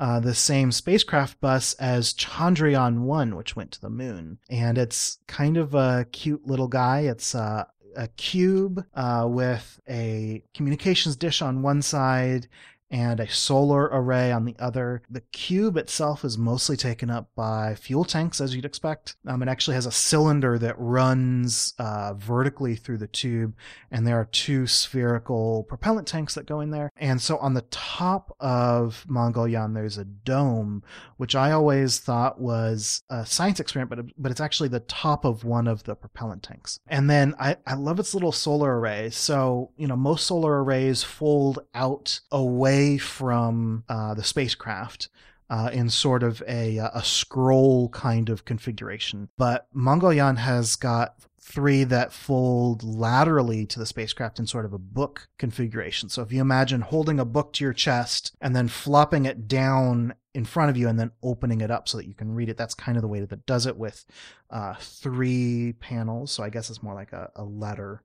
uh, 0.02 0.19
the 0.19 0.34
same 0.34 0.72
spacecraft 0.72 1.40
bus 1.40 1.75
as 1.75 2.12
Chandrayaan 2.12 3.02
1, 3.02 3.37
which 3.37 3.54
went 3.54 3.70
to 3.70 3.81
the 3.81 3.88
moon. 3.88 4.40
And 4.50 4.76
it's 4.76 5.19
kind 5.28 5.56
of 5.56 5.76
a 5.76 6.06
cute 6.10 6.44
little 6.44 6.66
guy. 6.66 7.02
It's 7.02 7.37
uh, 7.37 7.66
a 7.96 8.08
cube 8.08 8.84
uh, 8.94 9.28
with 9.31 9.78
a 9.88 10.43
communications 10.54 11.14
dish 11.14 11.40
on 11.40 11.62
one 11.62 11.82
side 11.82 12.49
and 12.92 13.20
a 13.20 13.28
solar 13.28 13.84
array 13.84 14.30
on 14.30 14.44
the 14.44 14.54
other. 14.58 15.02
The 15.10 15.22
cube 15.32 15.78
itself 15.78 16.24
is 16.24 16.36
mostly 16.36 16.76
taken 16.76 17.08
up 17.08 17.30
by 17.34 17.74
fuel 17.74 18.04
tanks, 18.04 18.38
as 18.38 18.54
you'd 18.54 18.66
expect. 18.66 19.16
Um, 19.26 19.42
it 19.42 19.48
actually 19.48 19.74
has 19.76 19.86
a 19.86 19.90
cylinder 19.90 20.58
that 20.58 20.78
runs 20.78 21.72
uh, 21.78 22.12
vertically 22.14 22.76
through 22.76 22.98
the 22.98 23.06
tube, 23.06 23.54
and 23.90 24.06
there 24.06 24.20
are 24.20 24.26
two 24.26 24.66
spherical 24.66 25.64
propellant 25.64 26.06
tanks 26.06 26.34
that 26.34 26.46
go 26.46 26.60
in 26.60 26.70
there. 26.70 26.90
And 26.96 27.20
so 27.20 27.38
on 27.38 27.54
the 27.54 27.64
top 27.70 28.36
of 28.38 29.06
Mangalyaan, 29.08 29.72
there's 29.72 29.96
a 29.96 30.04
dome, 30.04 30.82
which 31.16 31.34
I 31.34 31.52
always 31.52 31.98
thought 31.98 32.40
was 32.40 33.02
a 33.08 33.24
science 33.24 33.58
experiment, 33.58 33.88
but, 33.88 34.22
but 34.22 34.30
it's 34.30 34.40
actually 34.40 34.68
the 34.68 34.80
top 34.80 35.24
of 35.24 35.44
one 35.44 35.66
of 35.66 35.84
the 35.84 35.94
propellant 35.94 36.42
tanks. 36.42 36.78
And 36.86 37.08
then 37.08 37.34
I, 37.38 37.56
I 37.66 37.74
love 37.74 37.98
its 37.98 38.12
little 38.12 38.32
solar 38.32 38.78
array. 38.78 39.08
So, 39.08 39.70
you 39.78 39.86
know, 39.86 39.96
most 39.96 40.26
solar 40.26 40.62
arrays 40.62 41.02
fold 41.02 41.60
out 41.74 42.20
away 42.30 42.81
away 42.82 42.99
from 42.99 43.84
uh, 43.88 44.14
the 44.14 44.25
spacecraft. 44.25 45.08
Uh, 45.50 45.69
in 45.70 45.90
sort 45.90 46.23
of 46.23 46.43
a, 46.49 46.79
a 46.79 47.02
scroll 47.05 47.90
kind 47.90 48.31
of 48.31 48.46
configuration. 48.46 49.29
But 49.37 49.67
Mangalyaan 49.76 50.38
has 50.38 50.76
got 50.76 51.17
three 51.43 51.84
that 51.84 52.11
fold 52.11 52.82
laterally 52.82 53.67
to 53.67 53.79
the 53.79 53.84
spacecraft 53.84 54.38
in 54.38 54.46
sort 54.46 54.64
of 54.64 54.73
a 54.73 54.79
book 54.79 55.29
configuration. 55.38 56.08
So 56.08 56.23
if 56.23 56.32
you 56.32 56.40
imagine 56.40 56.81
holding 56.81 57.20
a 57.20 57.26
book 57.26 57.52
to 57.55 57.64
your 57.64 57.75
chest 57.75 58.34
and 58.40 58.56
then 58.56 58.67
flopping 58.67 59.26
it 59.26 59.46
down 59.46 60.14
in 60.32 60.46
front 60.46 60.70
of 60.70 60.78
you 60.78 60.88
and 60.88 60.99
then 60.99 61.11
opening 61.23 61.61
it 61.61 61.70
up 61.70 61.87
so 61.87 61.99
that 61.99 62.08
you 62.08 62.14
can 62.14 62.35
read 62.35 62.49
it, 62.49 62.56
that's 62.56 62.73
kind 62.73 62.96
of 62.96 63.02
the 63.02 63.08
way 63.08 63.20
that 63.20 63.32
it 63.32 63.44
does 63.44 63.67
it 63.67 63.76
with 63.76 64.06
uh, 64.49 64.73
three 64.81 65.75
panels. 65.81 66.32
So 66.32 66.43
I 66.43 66.49
guess 66.49 66.70
it's 66.70 66.82
more 66.82 66.94
like 66.94 67.12
a, 67.12 67.31
a 67.37 67.44
letter 67.44 68.02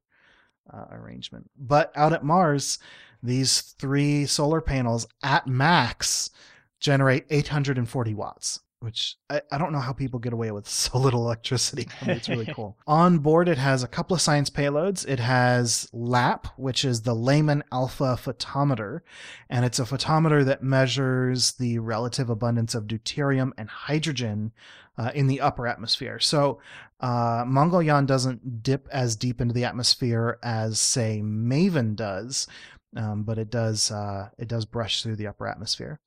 uh, 0.74 0.86
arrangement. 0.92 1.50
But 1.58 1.94
out 1.96 2.12
at 2.12 2.26
Mars, 2.26 2.80
these 3.22 3.62
three 3.62 4.26
solar 4.26 4.62
panels 4.62 5.08
at 5.24 5.48
max 5.48 6.30
generate 6.80 7.26
840 7.30 8.14
watts 8.14 8.62
which 8.80 9.16
I, 9.30 9.42
I, 9.52 9.58
don't 9.58 9.72
know 9.72 9.80
how 9.80 9.92
people 9.92 10.20
get 10.20 10.34
away 10.34 10.52
with 10.52 10.68
so 10.70 10.98
little 10.98 11.26
electricity. 11.26 11.88
I 12.02 12.08
mean, 12.08 12.18
it's 12.18 12.30
really 12.30 12.46
cool. 12.54 12.78
On 12.86 13.20
board, 13.20 13.50
it 13.50 13.58
has 13.58 13.84
a 13.84 13.88
couple 13.88 14.16
of 14.16 14.22
science 14.22 14.50
payloads. 14.50 15.08
It 15.08 15.20
has 15.20 15.90
LAP, 15.92 16.48
which 16.58 16.86
is 16.86 17.02
the 17.02 17.16
Lyman 17.16 17.64
Alpha 17.72 18.18
Photometer, 18.22 19.02
and 19.50 19.66
it's 19.66 19.80
a 19.80 19.84
photometer 19.84 20.46
that 20.46 20.62
measures 20.62 21.54
the 21.54 21.80
relative 21.80 22.30
abundance 22.30 22.76
of 22.76 22.86
deuterium 22.86 23.52
and 23.58 23.70
hydrogen 23.70 24.52
uh, 24.98 25.12
in 25.14 25.28
the 25.28 25.42
upper 25.42 25.68
atmosphere. 25.68 26.20
So 26.20 26.60
uh, 27.00 27.46
Mangalyaan 27.46 28.06
doesn't 28.06 28.64
dip 28.64 28.88
as 28.92 29.16
deep 29.16 29.42
into 29.42 29.54
the 29.54 29.66
atmosphere 29.66 30.40
as, 30.42 30.80
say, 30.80 31.22
MAVEN 31.22 31.96
does, 31.96 32.48
um, 32.96 33.24
but 33.24 33.38
it 33.38 33.50
does 33.50 33.92
uh, 33.92 34.30
it 34.38 34.48
does 34.48 34.66
brush 34.66 35.04
through 35.04 35.16
the 35.16 35.28
upper 35.28 35.48
atmosphere. 35.48 36.00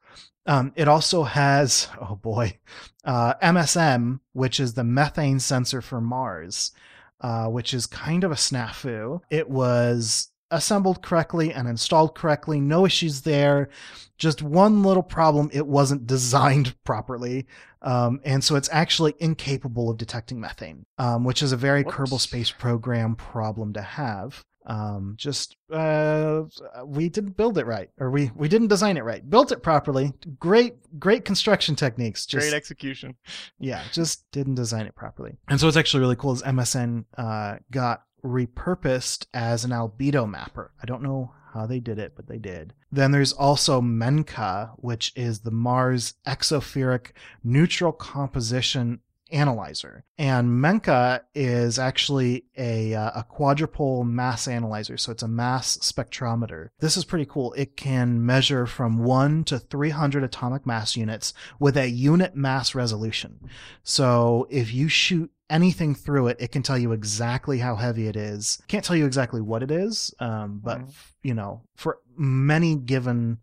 Um, 0.47 0.73
it 0.77 0.89
also 0.89 1.25
has 1.25 1.89
oh 2.01 2.17
boy, 2.17 2.59
uh, 3.05 3.35
MSM, 3.43 4.21
which 4.33 4.61
is 4.61 4.75
the 4.75 4.85
methane 4.85 5.41
sensor 5.41 5.83
for 5.83 6.01
Mars, 6.01 6.73
uh, 7.21 7.47
which 7.47 7.75
is 7.75 7.87
kind 7.87 8.25
of 8.25 8.33
a 8.33 8.37
snafu. 8.37 9.21
It 9.31 9.51
was 9.51 10.29
assembled 10.53 11.01
correctly 11.01 11.53
and 11.53 11.69
installed 11.69 12.17
correctly, 12.17 12.61
no 12.61 12.85
issues 12.85 13.21
there. 13.21 13.69
Just 14.17 14.43
one 14.43 14.83
little 14.83 15.03
problem: 15.03 15.51
it 15.53 15.67
wasn't 15.67 16.07
designed 16.07 16.75
properly. 16.85 17.47
Um, 17.83 18.21
and 18.25 18.45
so 18.45 18.57
it's 18.57 18.69
actually 18.71 19.15
incapable 19.21 19.89
of 19.89 19.97
detecting 19.97 20.39
methane, 20.39 20.85
um, 20.99 21.25
which 21.25 21.43
is 21.43 21.53
a 21.53 21.57
very 21.57 21.83
Whoops. 21.83 21.97
Kerbal 21.97 22.21
Space 22.21 22.51
Program 22.51 23.17
problem 23.17 23.73
to 23.73 23.81
have 23.81 24.45
um 24.71 25.15
just 25.17 25.57
uh 25.73 26.43
we 26.85 27.09
didn't 27.09 27.37
build 27.37 27.59
it 27.59 27.67
right 27.67 27.91
or 27.99 28.11
we 28.11 28.31
we 28.37 28.49
didn't 28.49 28.69
design 28.69 28.97
it 28.97 29.05
right. 29.05 29.29
Built 29.29 29.51
it 29.51 29.63
properly 29.63 30.13
great 30.39 30.75
great 30.99 31.25
construction 31.25 31.75
techniques 31.75 32.25
just, 32.25 32.45
great 32.45 32.57
execution. 32.57 33.17
Yeah 33.59 33.83
just 33.93 34.31
didn't 34.31 34.55
design 34.55 34.87
it 34.87 34.95
properly. 34.95 35.37
And 35.49 35.59
so 35.59 35.67
it's 35.67 35.77
actually 35.77 36.01
really 36.01 36.17
cool 36.17 36.33
is 36.33 36.43
MSM 36.43 37.05
uh 37.19 37.57
got 37.71 38.05
repurposed 38.25 39.27
as 39.35 39.65
an 39.65 39.73
albedo 39.73 40.29
mapper. 40.31 40.71
I 40.81 40.87
don't 40.87 41.03
know 41.03 41.33
how 41.53 41.67
they 41.67 41.81
did 41.81 41.99
it 41.99 42.13
but 42.15 42.29
they 42.29 42.39
did. 42.39 42.73
Then 42.93 43.11
there's 43.11 43.33
also 43.33 43.81
MENCA 43.81 44.71
which 44.77 45.13
is 45.17 45.41
the 45.41 45.51
mars 45.51 46.15
exospheric 46.25 47.09
neutral 47.43 47.93
composition 47.93 49.01
analyzer. 49.33 50.05
And 50.19 50.49
MENCA 50.63 51.23
is 51.35 51.79
actually 51.79 52.45
a, 52.57 52.95
uh, 52.95 53.21
a 53.21 53.25
quadrupole 53.25 54.07
mass 54.07 54.47
analyzer. 54.47 54.97
So 54.97 55.13
it's 55.13 55.23
a 55.23 55.29
mass 55.29 55.79
spectrometer. 55.79 56.69
This 56.81 56.97
is 56.97 57.05
pretty 57.05 57.27
cool. 57.27 57.53
It 57.55 57.77
can 57.77 58.25
measure 58.25 58.67
from 58.67 58.99
1 58.99 59.45
to 59.45 59.59
300 59.59 60.23
atomic 60.25 60.67
mass 60.67 60.97
units 60.97 61.33
with 61.59 61.77
a 61.77 61.89
unit 61.89 62.35
mass 62.35 62.75
resolution. 62.75 63.41
So 63.83 64.47
if 64.51 64.73
you 64.73 64.89
shoot 64.89 65.31
anything 65.49 65.95
through 65.95 66.29
it, 66.29 66.37
it 66.41 66.53
can 66.53 66.63
tell 66.63 66.79
you 66.79 66.93
exactly 66.93 67.59
how 67.59 67.77
heavy 67.77 68.07
it 68.07 68.17
is. 68.17 68.63
Can't 68.69 68.85
tell 68.85 68.97
you 68.97 69.07
exactly 69.07 69.41
what 69.41 69.63
it 69.63 69.71
is, 69.71 70.15
um, 70.21 70.61
but, 70.63 70.81
mm. 70.81 70.93
you 71.23 71.35
know, 71.35 71.63
for 71.77 71.99
many 72.17 72.77
given 72.77 73.39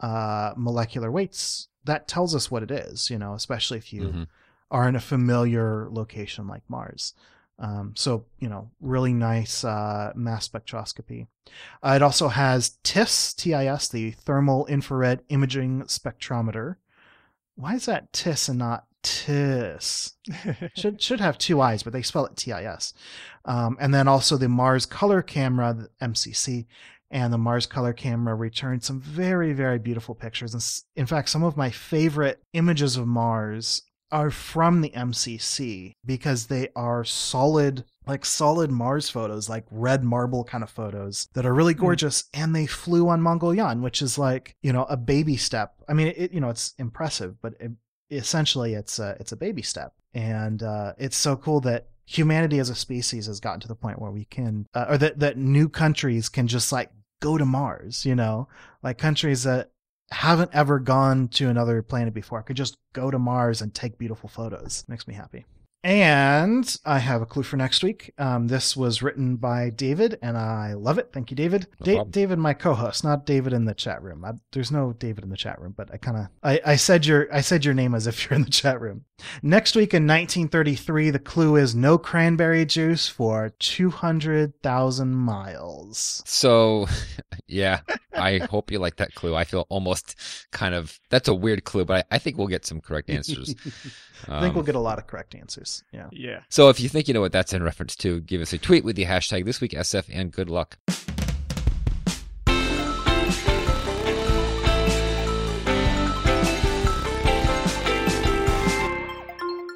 uh, 0.00 0.52
molecular 0.56 1.10
weights, 1.10 1.68
that 1.84 2.08
tells 2.08 2.34
us 2.34 2.50
what 2.50 2.62
it 2.62 2.70
is, 2.70 3.08
you 3.10 3.18
know, 3.18 3.34
especially 3.34 3.78
if 3.78 3.92
you 3.92 4.02
Mhm. 4.02 4.26
Are 4.70 4.88
in 4.88 4.96
a 4.96 5.00
familiar 5.00 5.88
location 5.90 6.46
like 6.46 6.62
Mars. 6.68 7.14
Um, 7.58 7.94
so, 7.96 8.26
you 8.38 8.48
know, 8.48 8.70
really 8.80 9.14
nice 9.14 9.64
uh, 9.64 10.12
mass 10.14 10.48
spectroscopy. 10.48 11.26
Uh, 11.82 11.94
it 11.96 12.02
also 12.02 12.28
has 12.28 12.78
TIS, 12.82 13.32
TIS, 13.32 13.88
the 13.88 14.10
Thermal 14.10 14.66
Infrared 14.66 15.22
Imaging 15.28 15.82
Spectrometer. 15.82 16.76
Why 17.54 17.74
is 17.74 17.86
that 17.86 18.12
TIS 18.12 18.48
and 18.48 18.58
not 18.58 18.84
TIS? 19.02 20.14
should 20.76 21.00
should 21.02 21.20
have 21.20 21.38
two 21.38 21.60
eyes, 21.62 21.82
but 21.82 21.94
they 21.94 22.02
spell 22.02 22.26
it 22.26 22.36
TIS. 22.36 22.92
Um, 23.46 23.78
and 23.80 23.94
then 23.94 24.08
also 24.08 24.36
the 24.36 24.48
Mars 24.48 24.84
Color 24.84 25.22
Camera, 25.22 25.72
the 25.72 26.06
MCC, 26.06 26.66
and 27.10 27.32
the 27.32 27.38
Mars 27.38 27.66
Color 27.66 27.94
Camera 27.94 28.34
returned 28.34 28.82
some 28.84 29.00
very 29.00 29.54
very 29.54 29.78
beautiful 29.78 30.14
pictures. 30.14 30.52
And 30.52 30.82
in 30.96 31.06
fact, 31.06 31.30
some 31.30 31.44
of 31.44 31.56
my 31.56 31.70
favorite 31.70 32.42
images 32.52 32.98
of 32.98 33.06
Mars 33.06 33.82
are 34.12 34.30
from 34.30 34.80
the 34.80 34.90
MCC 34.90 35.92
because 36.04 36.46
they 36.46 36.68
are 36.76 37.04
solid 37.04 37.84
like 38.06 38.24
solid 38.24 38.70
Mars 38.70 39.10
photos, 39.10 39.48
like 39.48 39.64
red 39.70 40.04
marble 40.04 40.44
kind 40.44 40.62
of 40.62 40.70
photos 40.70 41.28
that 41.34 41.44
are 41.44 41.54
really 41.54 41.74
gorgeous. 41.74 42.24
And 42.32 42.54
they 42.54 42.66
flew 42.66 43.08
on 43.08 43.20
Mangalyaan, 43.20 43.80
which 43.80 44.00
is 44.00 44.16
like, 44.16 44.54
you 44.62 44.72
know, 44.72 44.84
a 44.84 44.96
baby 44.96 45.36
step. 45.36 45.74
I 45.88 45.92
mean, 45.92 46.14
it, 46.16 46.32
you 46.32 46.40
know, 46.40 46.48
it's 46.48 46.74
impressive, 46.78 47.40
but 47.42 47.54
it, 47.58 47.72
essentially 48.10 48.74
it's 48.74 48.98
a, 48.98 49.16
it's 49.18 49.32
a 49.32 49.36
baby 49.36 49.62
step. 49.62 49.92
And, 50.14 50.62
uh, 50.62 50.92
it's 50.98 51.16
so 51.16 51.36
cool 51.36 51.60
that 51.62 51.88
humanity 52.06 52.60
as 52.60 52.70
a 52.70 52.74
species 52.76 53.26
has 53.26 53.40
gotten 53.40 53.60
to 53.60 53.68
the 53.68 53.74
point 53.74 54.00
where 54.00 54.12
we 54.12 54.24
can, 54.24 54.66
uh, 54.72 54.86
or 54.90 54.98
that, 54.98 55.18
that 55.18 55.36
new 55.36 55.68
countries 55.68 56.28
can 56.28 56.46
just 56.46 56.70
like 56.70 56.90
go 57.20 57.36
to 57.36 57.44
Mars, 57.44 58.06
you 58.06 58.14
know, 58.14 58.46
like 58.82 58.98
countries 58.98 59.42
that 59.42 59.70
haven't 60.10 60.50
ever 60.54 60.78
gone 60.78 61.28
to 61.28 61.48
another 61.48 61.82
planet 61.82 62.14
before 62.14 62.38
I 62.38 62.42
could 62.42 62.56
just 62.56 62.76
go 62.92 63.10
to 63.10 63.18
Mars 63.18 63.60
and 63.60 63.74
take 63.74 63.98
beautiful 63.98 64.28
photos. 64.28 64.84
Makes 64.88 65.08
me 65.08 65.14
happy. 65.14 65.46
And 65.86 66.76
I 66.84 66.98
have 66.98 67.22
a 67.22 67.26
clue 67.26 67.44
for 67.44 67.56
next 67.56 67.84
week. 67.84 68.12
Um, 68.18 68.48
this 68.48 68.76
was 68.76 69.02
written 69.02 69.36
by 69.36 69.70
David, 69.70 70.18
and 70.20 70.36
I 70.36 70.72
love 70.72 70.98
it. 70.98 71.10
Thank 71.12 71.30
you, 71.30 71.36
David. 71.36 71.68
No 71.78 71.86
Da- 71.86 72.04
David, 72.10 72.40
my 72.40 72.54
co-host, 72.54 73.04
not 73.04 73.24
David 73.24 73.52
in 73.52 73.66
the 73.66 73.74
chat 73.74 74.02
room. 74.02 74.24
I, 74.24 74.32
there's 74.50 74.72
no 74.72 74.94
David 74.94 75.22
in 75.22 75.30
the 75.30 75.36
chat 75.36 75.60
room, 75.60 75.74
but 75.76 75.88
I 75.94 75.96
kind 75.98 76.16
of 76.16 76.26
I, 76.42 76.60
I 76.72 76.74
said 76.74 77.06
your 77.06 77.32
I 77.32 77.40
said 77.40 77.64
your 77.64 77.72
name 77.72 77.94
as 77.94 78.08
if 78.08 78.24
you're 78.24 78.34
in 78.34 78.42
the 78.42 78.50
chat 78.50 78.80
room. 78.80 79.04
Next 79.44 79.76
week 79.76 79.94
in 79.94 80.08
1933, 80.08 81.10
the 81.10 81.20
clue 81.20 81.54
is 81.54 81.76
no 81.76 81.98
cranberry 81.98 82.66
juice 82.66 83.08
for 83.08 83.50
200,000 83.60 85.14
miles. 85.14 86.22
So, 86.26 86.86
yeah, 87.46 87.80
I 88.12 88.38
hope 88.38 88.70
you 88.72 88.78
like 88.80 88.96
that 88.96 89.14
clue. 89.14 89.36
I 89.36 89.44
feel 89.44 89.66
almost 89.68 90.16
kind 90.50 90.74
of 90.74 90.98
that's 91.10 91.28
a 91.28 91.34
weird 91.34 91.62
clue, 91.64 91.84
but 91.84 92.06
I, 92.10 92.16
I 92.16 92.18
think 92.18 92.38
we'll 92.38 92.48
get 92.48 92.66
some 92.66 92.80
correct 92.80 93.08
answers. 93.08 93.54
I 94.28 94.40
think 94.40 94.50
Um, 94.50 94.54
we'll 94.54 94.64
get 94.64 94.74
a 94.74 94.80
lot 94.80 94.98
of 94.98 95.06
correct 95.06 95.34
answers. 95.34 95.75
Yeah. 95.92 96.08
yeah. 96.12 96.40
So 96.48 96.68
if 96.68 96.80
you 96.80 96.88
think 96.88 97.08
you 97.08 97.14
know 97.14 97.20
what 97.20 97.32
that's 97.32 97.52
in 97.52 97.62
reference 97.62 97.96
to, 97.96 98.20
give 98.20 98.40
us 98.40 98.52
a 98.52 98.58
tweet 98.58 98.84
with 98.84 98.96
the 98.96 99.04
hashtag 99.04 99.44
this 99.44 99.60
week 99.60 99.72
SF 99.72 100.08
and 100.12 100.32
good 100.32 100.50
luck. 100.50 100.78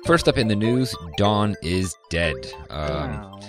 First 0.06 0.26
up 0.26 0.38
in 0.38 0.48
the 0.48 0.56
news, 0.56 0.92
Dawn 1.16 1.54
is 1.62 1.94
dead. 2.10 2.34
Um, 2.68 2.88
Wow. 2.88 3.40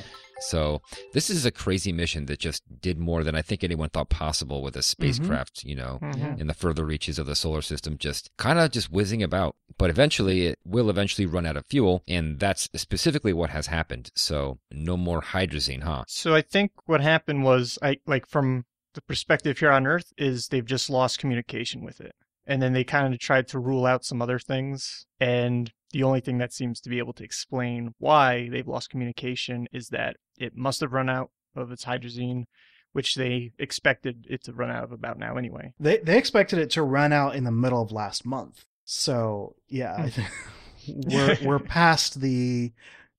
So 0.42 0.82
this 1.14 1.30
is 1.30 1.46
a 1.46 1.52
crazy 1.52 1.92
mission 1.92 2.26
that 2.26 2.40
just 2.40 2.64
did 2.82 2.98
more 2.98 3.24
than 3.24 3.36
I 3.36 3.42
think 3.42 3.64
anyone 3.64 3.90
thought 3.90 4.10
possible 4.10 4.62
with 4.62 4.76
a 4.76 4.82
spacecraft, 4.84 5.64
you 5.64 5.76
know, 5.76 6.00
Mhm. 6.02 6.40
in 6.40 6.48
the 6.48 6.54
further 6.54 6.86
reaches 6.86 7.20
of 7.20 7.26
the 7.28 7.36
solar 7.36 7.62
system, 7.62 7.98
just 7.98 8.32
kind 8.38 8.60
of 8.60 8.72
just 8.72 8.92
whizzing 8.92 9.24
about. 9.24 9.56
But 9.78 9.90
eventually, 9.90 10.48
it 10.48 10.60
will 10.66 10.90
eventually 10.90 11.26
run 11.26 11.46
out 11.46 11.58
of 11.58 11.66
fuel, 11.66 12.04
and 12.08 12.40
that's 12.40 12.70
specifically 12.76 13.34
what 13.34 13.50
has 13.52 13.68
happened. 13.68 14.12
So 14.16 14.60
no 14.72 14.98
more 14.98 15.22
hydrazine, 15.22 15.84
huh? 15.84 16.04
So 16.08 16.36
I 16.36 16.42
think 16.42 16.72
what 16.86 17.02
happened 17.02 17.44
was, 17.44 17.80
I 17.82 17.98
like 18.06 18.28
from 18.28 18.66
the 18.94 19.02
perspective 19.02 19.60
here 19.60 19.72
on 19.72 19.88
Earth, 19.88 20.12
is 20.18 20.48
they've 20.50 20.66
just 20.66 20.90
lost 20.90 21.20
communication 21.20 21.84
with 21.84 22.02
it, 22.02 22.14
and 22.46 22.62
then 22.62 22.74
they 22.74 22.84
kind 22.84 23.14
of 23.14 23.20
tried 23.20 23.48
to 23.50 23.60
rule 23.60 23.86
out 23.86 24.04
some 24.04 24.22
other 24.22 24.40
things, 24.40 25.06
and 25.20 25.72
the 25.92 26.04
only 26.04 26.22
thing 26.22 26.38
that 26.40 26.54
seems 26.54 26.80
to 26.82 26.90
be 26.90 27.00
able 27.00 27.14
to 27.14 27.24
explain 27.24 27.94
why 28.00 28.50
they've 28.50 28.68
lost 28.68 28.90
communication 28.90 29.68
is 29.72 29.90
that 29.90 30.18
it 30.38 30.56
must 30.56 30.82
have 30.82 30.94
run 30.94 31.10
out 31.10 31.32
of 31.56 31.72
its 31.72 31.86
hydrazine, 31.86 32.46
which 32.94 33.16
they 33.16 33.52
expected 33.60 34.26
it 34.30 34.44
to 34.44 34.54
run 34.54 34.70
out 34.70 34.84
of 34.84 34.92
about 34.92 35.20
now 35.20 35.38
anyway. 35.38 35.74
They 35.80 35.98
they 35.98 36.18
expected 36.18 36.60
it 36.60 36.70
to 36.72 36.84
run 36.84 37.14
out 37.14 37.36
in 37.36 37.44
the 37.44 37.52
middle 37.52 37.82
of 37.82 37.92
last 37.92 38.26
month. 38.26 38.66
So 38.86 39.56
yeah, 39.68 40.10
we're 40.88 41.38
we're 41.44 41.60
past 41.80 42.22
the 42.22 42.72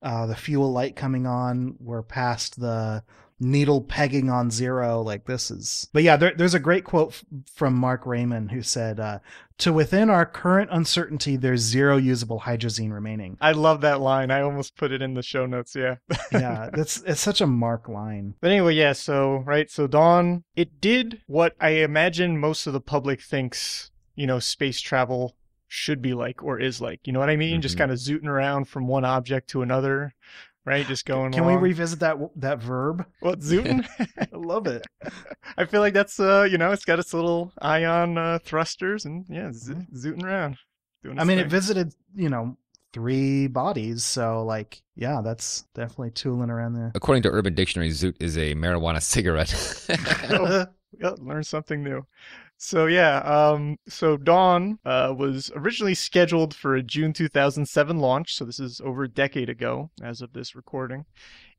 uh, 0.02 0.26
the 0.26 0.36
fuel 0.36 0.72
light 0.72 0.96
coming 0.96 1.26
on. 1.26 1.76
We're 1.78 2.02
past 2.02 2.60
the 2.60 3.04
needle 3.42 3.80
pegging 3.80 4.30
on 4.30 4.50
zero. 4.50 5.02
Like 5.02 5.26
this 5.26 5.50
is, 5.50 5.88
but 5.92 6.02
yeah, 6.02 6.16
there, 6.16 6.32
there's 6.36 6.54
a 6.54 6.60
great 6.60 6.84
quote 6.84 7.08
f- 7.12 7.24
from 7.52 7.74
Marc 7.74 8.04
Rayman 8.04 8.50
who 8.52 8.62
said, 8.62 9.00
uh, 9.00 9.18
"To 9.58 9.72
within 9.72 10.08
our 10.08 10.24
current 10.24 10.70
uncertainty, 10.72 11.36
there's 11.36 11.60
zero 11.60 11.96
usable 11.96 12.40
hydrazine 12.40 12.92
remaining." 12.92 13.36
I 13.40 13.52
love 13.52 13.80
that 13.82 14.00
line. 14.00 14.30
I 14.30 14.40
almost 14.40 14.76
put 14.76 14.92
it 14.92 15.02
in 15.02 15.14
the 15.14 15.22
show 15.22 15.44
notes. 15.46 15.74
Yeah. 15.74 15.96
Yeah, 16.32 16.70
that's 16.72 17.02
it's 17.02 17.20
such 17.20 17.40
a 17.42 17.46
Marc 17.46 17.88
line. 17.88 18.34
But 18.40 18.50
anyway, 18.52 18.74
yeah, 18.74 18.92
so 18.94 19.42
right, 19.46 19.70
so 19.70 19.86
Dawn, 19.86 20.44
it 20.56 20.80
did 20.80 21.20
what 21.26 21.54
I 21.60 21.70
imagine 21.70 22.38
most 22.38 22.66
of 22.66 22.72
the 22.72 22.80
public 22.80 23.20
thinks, 23.20 23.90
you 24.14 24.26
know, 24.26 24.38
space 24.38 24.80
travel 24.80 25.36
should 25.68 26.00
be 26.02 26.14
like 26.14 26.42
or 26.42 26.58
is 26.58 26.80
like. 26.80 27.00
You 27.06 27.12
know 27.12 27.18
what 27.18 27.30
I 27.30 27.36
mean? 27.36 27.60
Just 27.62 27.74
Mhm. 27.76 27.78
kind 27.78 27.90
of 27.92 27.98
zooting 27.98 28.26
around 28.26 28.66
from 28.68 28.86
one 28.88 29.04
object 29.04 29.48
to 29.50 29.62
another, 29.62 30.14
right? 30.64 30.86
Just 30.86 31.04
going. 31.06 31.32
Can 31.32 31.44
we 31.46 31.54
revisit 31.54 32.00
that 32.00 32.16
that 32.36 32.60
verb? 32.60 33.06
what 33.20 33.40
zooting? 33.40 33.86
I 34.18 34.28
love 34.32 34.66
it. 34.66 34.86
I 35.56 35.64
feel 35.64 35.80
like 35.80 35.94
that's 35.94 36.18
uh, 36.20 36.46
you 36.50 36.58
know, 36.58 36.72
it's 36.72 36.84
got 36.84 36.98
its 36.98 37.12
little 37.14 37.52
ion 37.60 38.18
uh, 38.18 38.38
thrusters 38.44 39.04
and 39.04 39.24
yeah, 39.28 39.50
zo- 39.52 39.74
Mhm. 39.74 39.92
zooting 39.94 40.24
around. 40.24 40.56
Doing 41.02 41.18
I 41.18 41.22
its 41.22 41.28
mean, 41.28 41.38
it 41.38 41.48
visited, 41.48 41.94
you 42.14 42.28
know, 42.28 42.56
three 42.92 43.48
bodies. 43.48 44.04
So, 44.04 44.44
like, 44.44 44.82
yeah, 44.94 45.20
that's 45.24 45.62
definitely 45.74 46.10
tooling 46.12 46.50
around 46.50 46.74
there. 46.74 46.92
According 46.94 47.24
to 47.24 47.30
Urban 47.30 47.54
Dictionary, 47.54 47.90
Zoot 47.90 48.14
is 48.20 48.36
a 48.38 48.54
marijuana 48.54 49.02
cigarette. 49.02 49.52
Oh. 50.30 50.66
yeah, 51.00 51.10
learn 51.18 51.42
something 51.42 51.82
new. 51.82 52.06
So 52.64 52.86
yeah, 52.86 53.16
um, 53.18 53.76
so 53.88 54.16
Dawn 54.16 54.78
uh, 54.84 55.12
was 55.18 55.50
originally 55.56 55.96
scheduled 55.96 56.54
for 56.54 56.76
a 56.76 56.82
June 56.82 57.12
2007 57.12 57.98
launch. 57.98 58.36
So 58.36 58.44
this 58.44 58.60
is 58.60 58.80
over 58.84 59.02
a 59.02 59.08
decade 59.08 59.48
ago, 59.48 59.90
as 60.00 60.22
of 60.22 60.32
this 60.32 60.54
recording, 60.54 61.04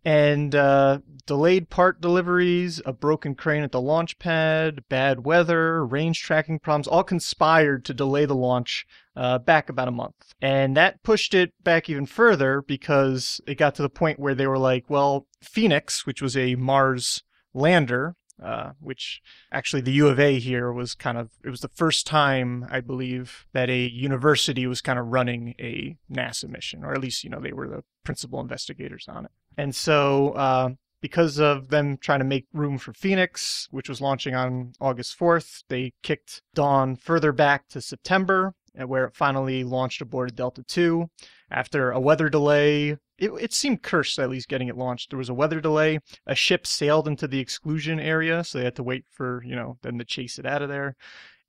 and 0.05 0.55
uh, 0.55 0.99
delayed 1.25 1.69
part 1.69 1.99
deliveries, 1.99 2.81
a 2.85 2.93
broken 2.93 3.35
crane 3.35 3.63
at 3.63 3.73
the 3.73 3.81
launch 3.81 4.17
pad, 4.17 4.85
bad 4.87 5.25
weather, 5.25 5.85
range 5.85 6.21
tracking 6.21 6.57
problems, 6.57 6.87
all 6.87 7.03
conspired 7.03 7.83
to 7.83 7.93
delay 7.93 8.23
the 8.23 8.33
launch 8.33 8.85
uh, 9.17 9.39
back 9.39 9.67
about 9.67 9.89
a 9.89 9.91
month. 9.91 10.33
And 10.41 10.77
that 10.77 11.03
pushed 11.03 11.33
it 11.33 11.51
back 11.61 11.89
even 11.89 12.05
further 12.05 12.61
because 12.61 13.41
it 13.45 13.55
got 13.55 13.75
to 13.75 13.81
the 13.81 13.89
point 13.89 14.21
where 14.21 14.35
they 14.35 14.47
were 14.47 14.57
like, 14.57 14.89
well, 14.89 15.27
Phoenix, 15.41 16.05
which 16.05 16.21
was 16.21 16.37
a 16.37 16.55
Mars 16.55 17.23
lander, 17.53 18.15
uh, 18.41 18.71
which 18.79 19.21
actually 19.51 19.81
the 19.81 19.91
U 19.93 20.07
of 20.07 20.19
A 20.19 20.39
here 20.39 20.71
was 20.71 20.95
kind 20.95 21.17
of, 21.17 21.31
it 21.43 21.49
was 21.49 21.61
the 21.61 21.67
first 21.67 22.07
time, 22.07 22.65
I 22.69 22.81
believe, 22.81 23.45
that 23.53 23.69
a 23.69 23.77
university 23.77 24.65
was 24.67 24.81
kind 24.81 24.99
of 24.99 25.07
running 25.07 25.55
a 25.59 25.97
NASA 26.11 26.49
mission, 26.49 26.83
or 26.83 26.93
at 26.93 27.01
least, 27.01 27.23
you 27.23 27.29
know, 27.29 27.39
they 27.39 27.53
were 27.53 27.67
the 27.67 27.83
principal 28.03 28.39
investigators 28.39 29.07
on 29.07 29.25
it. 29.25 29.31
And 29.57 29.75
so, 29.75 30.31
uh, 30.31 30.69
because 31.03 31.37
of 31.37 31.67
them 31.67 31.97
trying 31.97 32.19
to 32.19 32.25
make 32.25 32.47
room 32.53 32.77
for 32.77 32.93
Phoenix, 32.93 33.67
which 33.71 33.89
was 33.89 33.99
launching 33.99 34.35
on 34.35 34.71
August 34.79 35.19
4th, 35.19 35.63
they 35.67 35.91
kicked 36.01 36.41
Dawn 36.53 36.95
further 36.95 37.33
back 37.33 37.67
to 37.67 37.81
September, 37.81 38.55
uh, 38.79 38.87
where 38.87 39.05
it 39.05 39.15
finally 39.15 39.65
launched 39.65 40.01
aboard 40.01 40.33
Delta 40.33 40.63
II. 40.75 41.07
After 41.51 41.91
a 41.91 41.99
weather 41.99 42.29
delay, 42.29 42.97
it, 43.17 43.31
it 43.39 43.53
seemed 43.53 43.83
cursed 43.83 44.19
at 44.19 44.29
least 44.29 44.49
getting 44.49 44.67
it 44.67 44.77
launched. 44.77 45.09
There 45.09 45.19
was 45.19 45.29
a 45.29 45.33
weather 45.33 45.61
delay. 45.61 45.99
A 46.25 46.35
ship 46.35 46.65
sailed 46.65 47.07
into 47.07 47.27
the 47.27 47.39
exclusion 47.39 47.99
area, 47.99 48.43
so 48.43 48.57
they 48.57 48.65
had 48.65 48.75
to 48.77 48.83
wait 48.83 49.05
for, 49.11 49.43
you 49.45 49.55
know, 49.55 49.77
them 49.81 49.97
to 49.99 50.05
chase 50.05 50.39
it 50.39 50.45
out 50.45 50.61
of 50.61 50.69
there. 50.69 50.95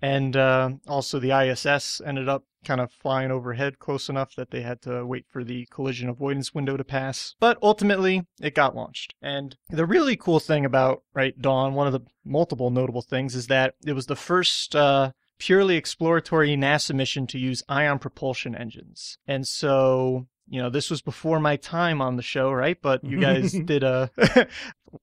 And 0.02 0.36
uh, 0.36 0.70
also, 0.86 1.18
the 1.18 1.30
ISS 1.30 2.00
ended 2.04 2.28
up 2.28 2.44
kind 2.64 2.80
of 2.80 2.92
flying 2.92 3.30
overhead 3.30 3.78
close 3.78 4.08
enough 4.08 4.34
that 4.36 4.50
they 4.50 4.62
had 4.62 4.82
to 4.82 5.04
wait 5.06 5.26
for 5.30 5.44
the 5.44 5.66
collision 5.70 6.08
avoidance 6.08 6.52
window 6.52 6.76
to 6.76 6.84
pass. 6.84 7.34
But 7.40 7.58
ultimately, 7.62 8.26
it 8.40 8.54
got 8.54 8.76
launched. 8.76 9.14
And 9.22 9.56
the 9.70 9.86
really 9.86 10.16
cool 10.16 10.40
thing 10.40 10.64
about, 10.64 11.02
right, 11.14 11.38
Dawn, 11.38 11.74
one 11.74 11.86
of 11.86 11.92
the 11.92 12.00
multiple 12.24 12.70
notable 12.70 13.02
things 13.02 13.34
is 13.34 13.46
that 13.46 13.74
it 13.86 13.92
was 13.92 14.06
the 14.06 14.16
first 14.16 14.74
uh, 14.74 15.12
purely 15.38 15.76
exploratory 15.76 16.56
NASA 16.56 16.94
mission 16.94 17.26
to 17.28 17.38
use 17.38 17.62
ion 17.68 17.98
propulsion 17.98 18.54
engines. 18.54 19.18
And 19.26 19.46
so, 19.46 20.26
you 20.48 20.60
know, 20.60 20.70
this 20.70 20.90
was 20.90 21.02
before 21.02 21.40
my 21.40 21.56
time 21.56 22.00
on 22.00 22.16
the 22.16 22.22
show, 22.22 22.52
right? 22.52 22.80
But 22.80 23.04
you 23.04 23.20
guys 23.20 23.52
did 23.64 23.82
a 23.82 24.10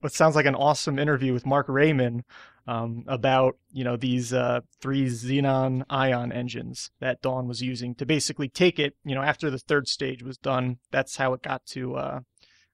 what 0.00 0.12
sounds 0.12 0.36
like 0.36 0.46
an 0.46 0.54
awesome 0.54 0.98
interview 0.98 1.32
with 1.32 1.46
Marc 1.46 1.68
Rayman 1.68 2.22
um, 2.66 3.04
about 3.08 3.56
you 3.72 3.84
know 3.84 3.96
these 3.96 4.32
uh, 4.32 4.60
three 4.80 5.06
xenon 5.06 5.84
ion 5.90 6.32
engines 6.32 6.90
that 7.00 7.22
Dawn 7.22 7.48
was 7.48 7.62
using 7.62 7.94
to 7.96 8.06
basically 8.06 8.48
take 8.48 8.78
it. 8.78 8.96
You 9.04 9.14
know, 9.14 9.22
after 9.22 9.50
the 9.50 9.58
third 9.58 9.88
stage 9.88 10.22
was 10.22 10.38
done, 10.38 10.78
that's 10.90 11.16
how 11.16 11.32
it 11.32 11.42
got 11.42 11.66
to 11.66 11.96
uh, 11.96 12.20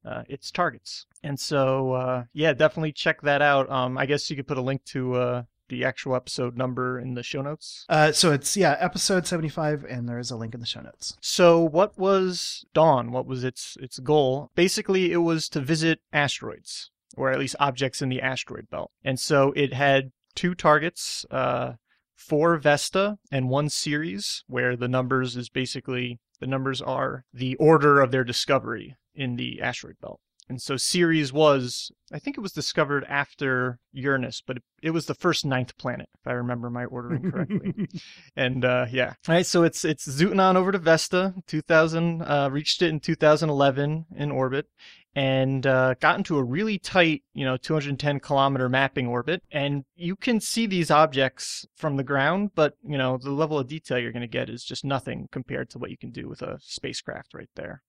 uh, 0.05 0.23
its 0.29 0.51
targets. 0.51 1.07
And 1.23 1.39
so, 1.39 1.93
uh, 1.93 2.25
yeah, 2.33 2.53
definitely 2.53 2.93
check 2.93 3.23
that 3.23 3.43
out. 3.43 3.71
Um, 3.71 3.99
I 3.99 4.07
guess 4.07 4.29
you 4.31 4.37
could 4.37 4.47
put 4.47 4.59
a 4.59 4.63
link 4.63 4.85
to 4.87 5.15
uh, 5.15 5.43
the 5.69 5.85
actual 5.85 6.15
episode 6.15 6.57
number 6.57 6.99
in 6.99 7.15
the 7.15 7.23
show 7.23 7.43
notes. 7.43 7.85
Uh, 7.89 8.13
so 8.13 8.33
it's 8.33 8.57
yeah, 8.57 8.77
episode 8.79 9.27
seventy-five, 9.27 9.85
and 9.85 10.09
there 10.09 10.19
is 10.19 10.31
a 10.31 10.37
link 10.37 10.55
in 10.55 10.61
the 10.61 10.67
show 10.67 10.81
notes. 10.81 11.17
So, 11.21 11.61
what 11.63 11.99
was 11.99 12.65
Dawn? 12.75 13.13
What 13.13 13.27
was 13.27 13.45
its 13.45 13.77
its 13.81 13.99
goal? 13.99 14.51
Basically, 14.55 15.13
it 15.13 15.19
was 15.19 15.49
to 15.51 15.61
visit 15.61 16.01
asteroids, 16.13 16.91
or 17.17 17.31
at 17.31 17.39
least 17.39 17.57
objects 17.61 18.03
in 18.03 18.09
the 18.09 18.21
asteroid 18.21 18.71
belt. 18.71 18.91
And 19.05 19.19
so, 19.19 19.53
it 19.57 19.73
had 19.73 20.11
two 20.35 20.55
targets. 20.55 21.25
Uh, 21.31 21.75
four 22.19 22.57
Vesta 22.59 23.17
and 23.31 23.49
one 23.49 23.69
Ceres, 23.69 24.43
where 24.49 24.77
the 24.77 24.89
numbers 24.89 25.37
is 25.37 25.49
basically 25.49 26.19
the 26.41 26.47
numbers 26.47 26.83
are 26.83 27.25
the 27.33 27.55
order 27.57 28.01
of 28.01 28.11
their 28.11 28.25
discovery 28.25 28.97
in 29.15 29.37
the 29.37 29.63
asteroid 29.63 29.97
belt. 30.01 30.21
And 30.49 30.63
so 30.63 30.77
Ceres 30.77 31.33
was, 31.33 31.91
I 32.11 32.19
think 32.19 32.39
it 32.39 32.41
was 32.41 32.53
discovered 32.53 33.05
after 33.09 33.79
Uranus, 33.93 34.43
but 34.47 34.57
it, 34.57 34.63
it 34.83 34.91
was 34.91 35.07
the 35.07 35.15
first 35.15 35.45
ninth 35.45 35.77
planet, 35.77 36.09
if 36.19 36.27
I 36.27 36.33
remember 36.33 36.71
my 36.71 36.87
ordering 36.87 37.31
correctly. 37.31 37.89
and 38.37 38.65
uh, 38.65 38.87
yeah, 38.91 39.13
all 39.29 39.35
right. 39.35 39.47
So 39.47 39.63
it's 39.63 39.85
it's 39.85 40.09
zooting 40.09 40.41
on 40.41 40.57
over 40.57 40.73
to 40.73 40.79
Vesta. 40.79 41.35
2000 41.47 42.23
uh, 42.23 42.49
reached 42.51 42.81
it 42.81 42.89
in 42.89 43.01
2011 43.01 44.07
in 44.17 44.31
orbit, 44.31 44.67
and 45.15 45.67
uh, 45.67 45.95
got 46.01 46.17
into 46.17 46.39
a 46.39 46.45
really 46.45 46.79
tight, 46.79 47.23
you 47.35 47.45
know, 47.45 47.57
210 47.57 48.21
kilometer 48.21 48.69
mapping 48.69 49.07
orbit. 49.07 49.43
And 49.51 49.85
you 49.97 50.17
can 50.17 50.41
see 50.41 50.67
these 50.67 50.91
objects 50.91 51.67
from 51.77 51.97
the 51.97 52.05
ground, 52.05 52.51
but 52.55 52.75
you 52.87 52.99
know 52.99 53.19
the 53.19 53.31
level 53.31 53.59
of 53.59 53.69
detail 53.69 53.99
you're 53.99 54.13
going 54.13 54.21
to 54.21 54.29
get 54.29 54.51
is 54.51 54.65
just 54.65 54.85
nothing 54.85 55.29
compared 55.33 55.71
to 55.71 55.79
what 55.79 55.91
you 55.91 55.99
can 55.99 56.11
do 56.11 56.29
with 56.29 56.43
a 56.43 56.59
spacecraft 56.61 57.35
right 57.35 57.51
there 57.57 57.83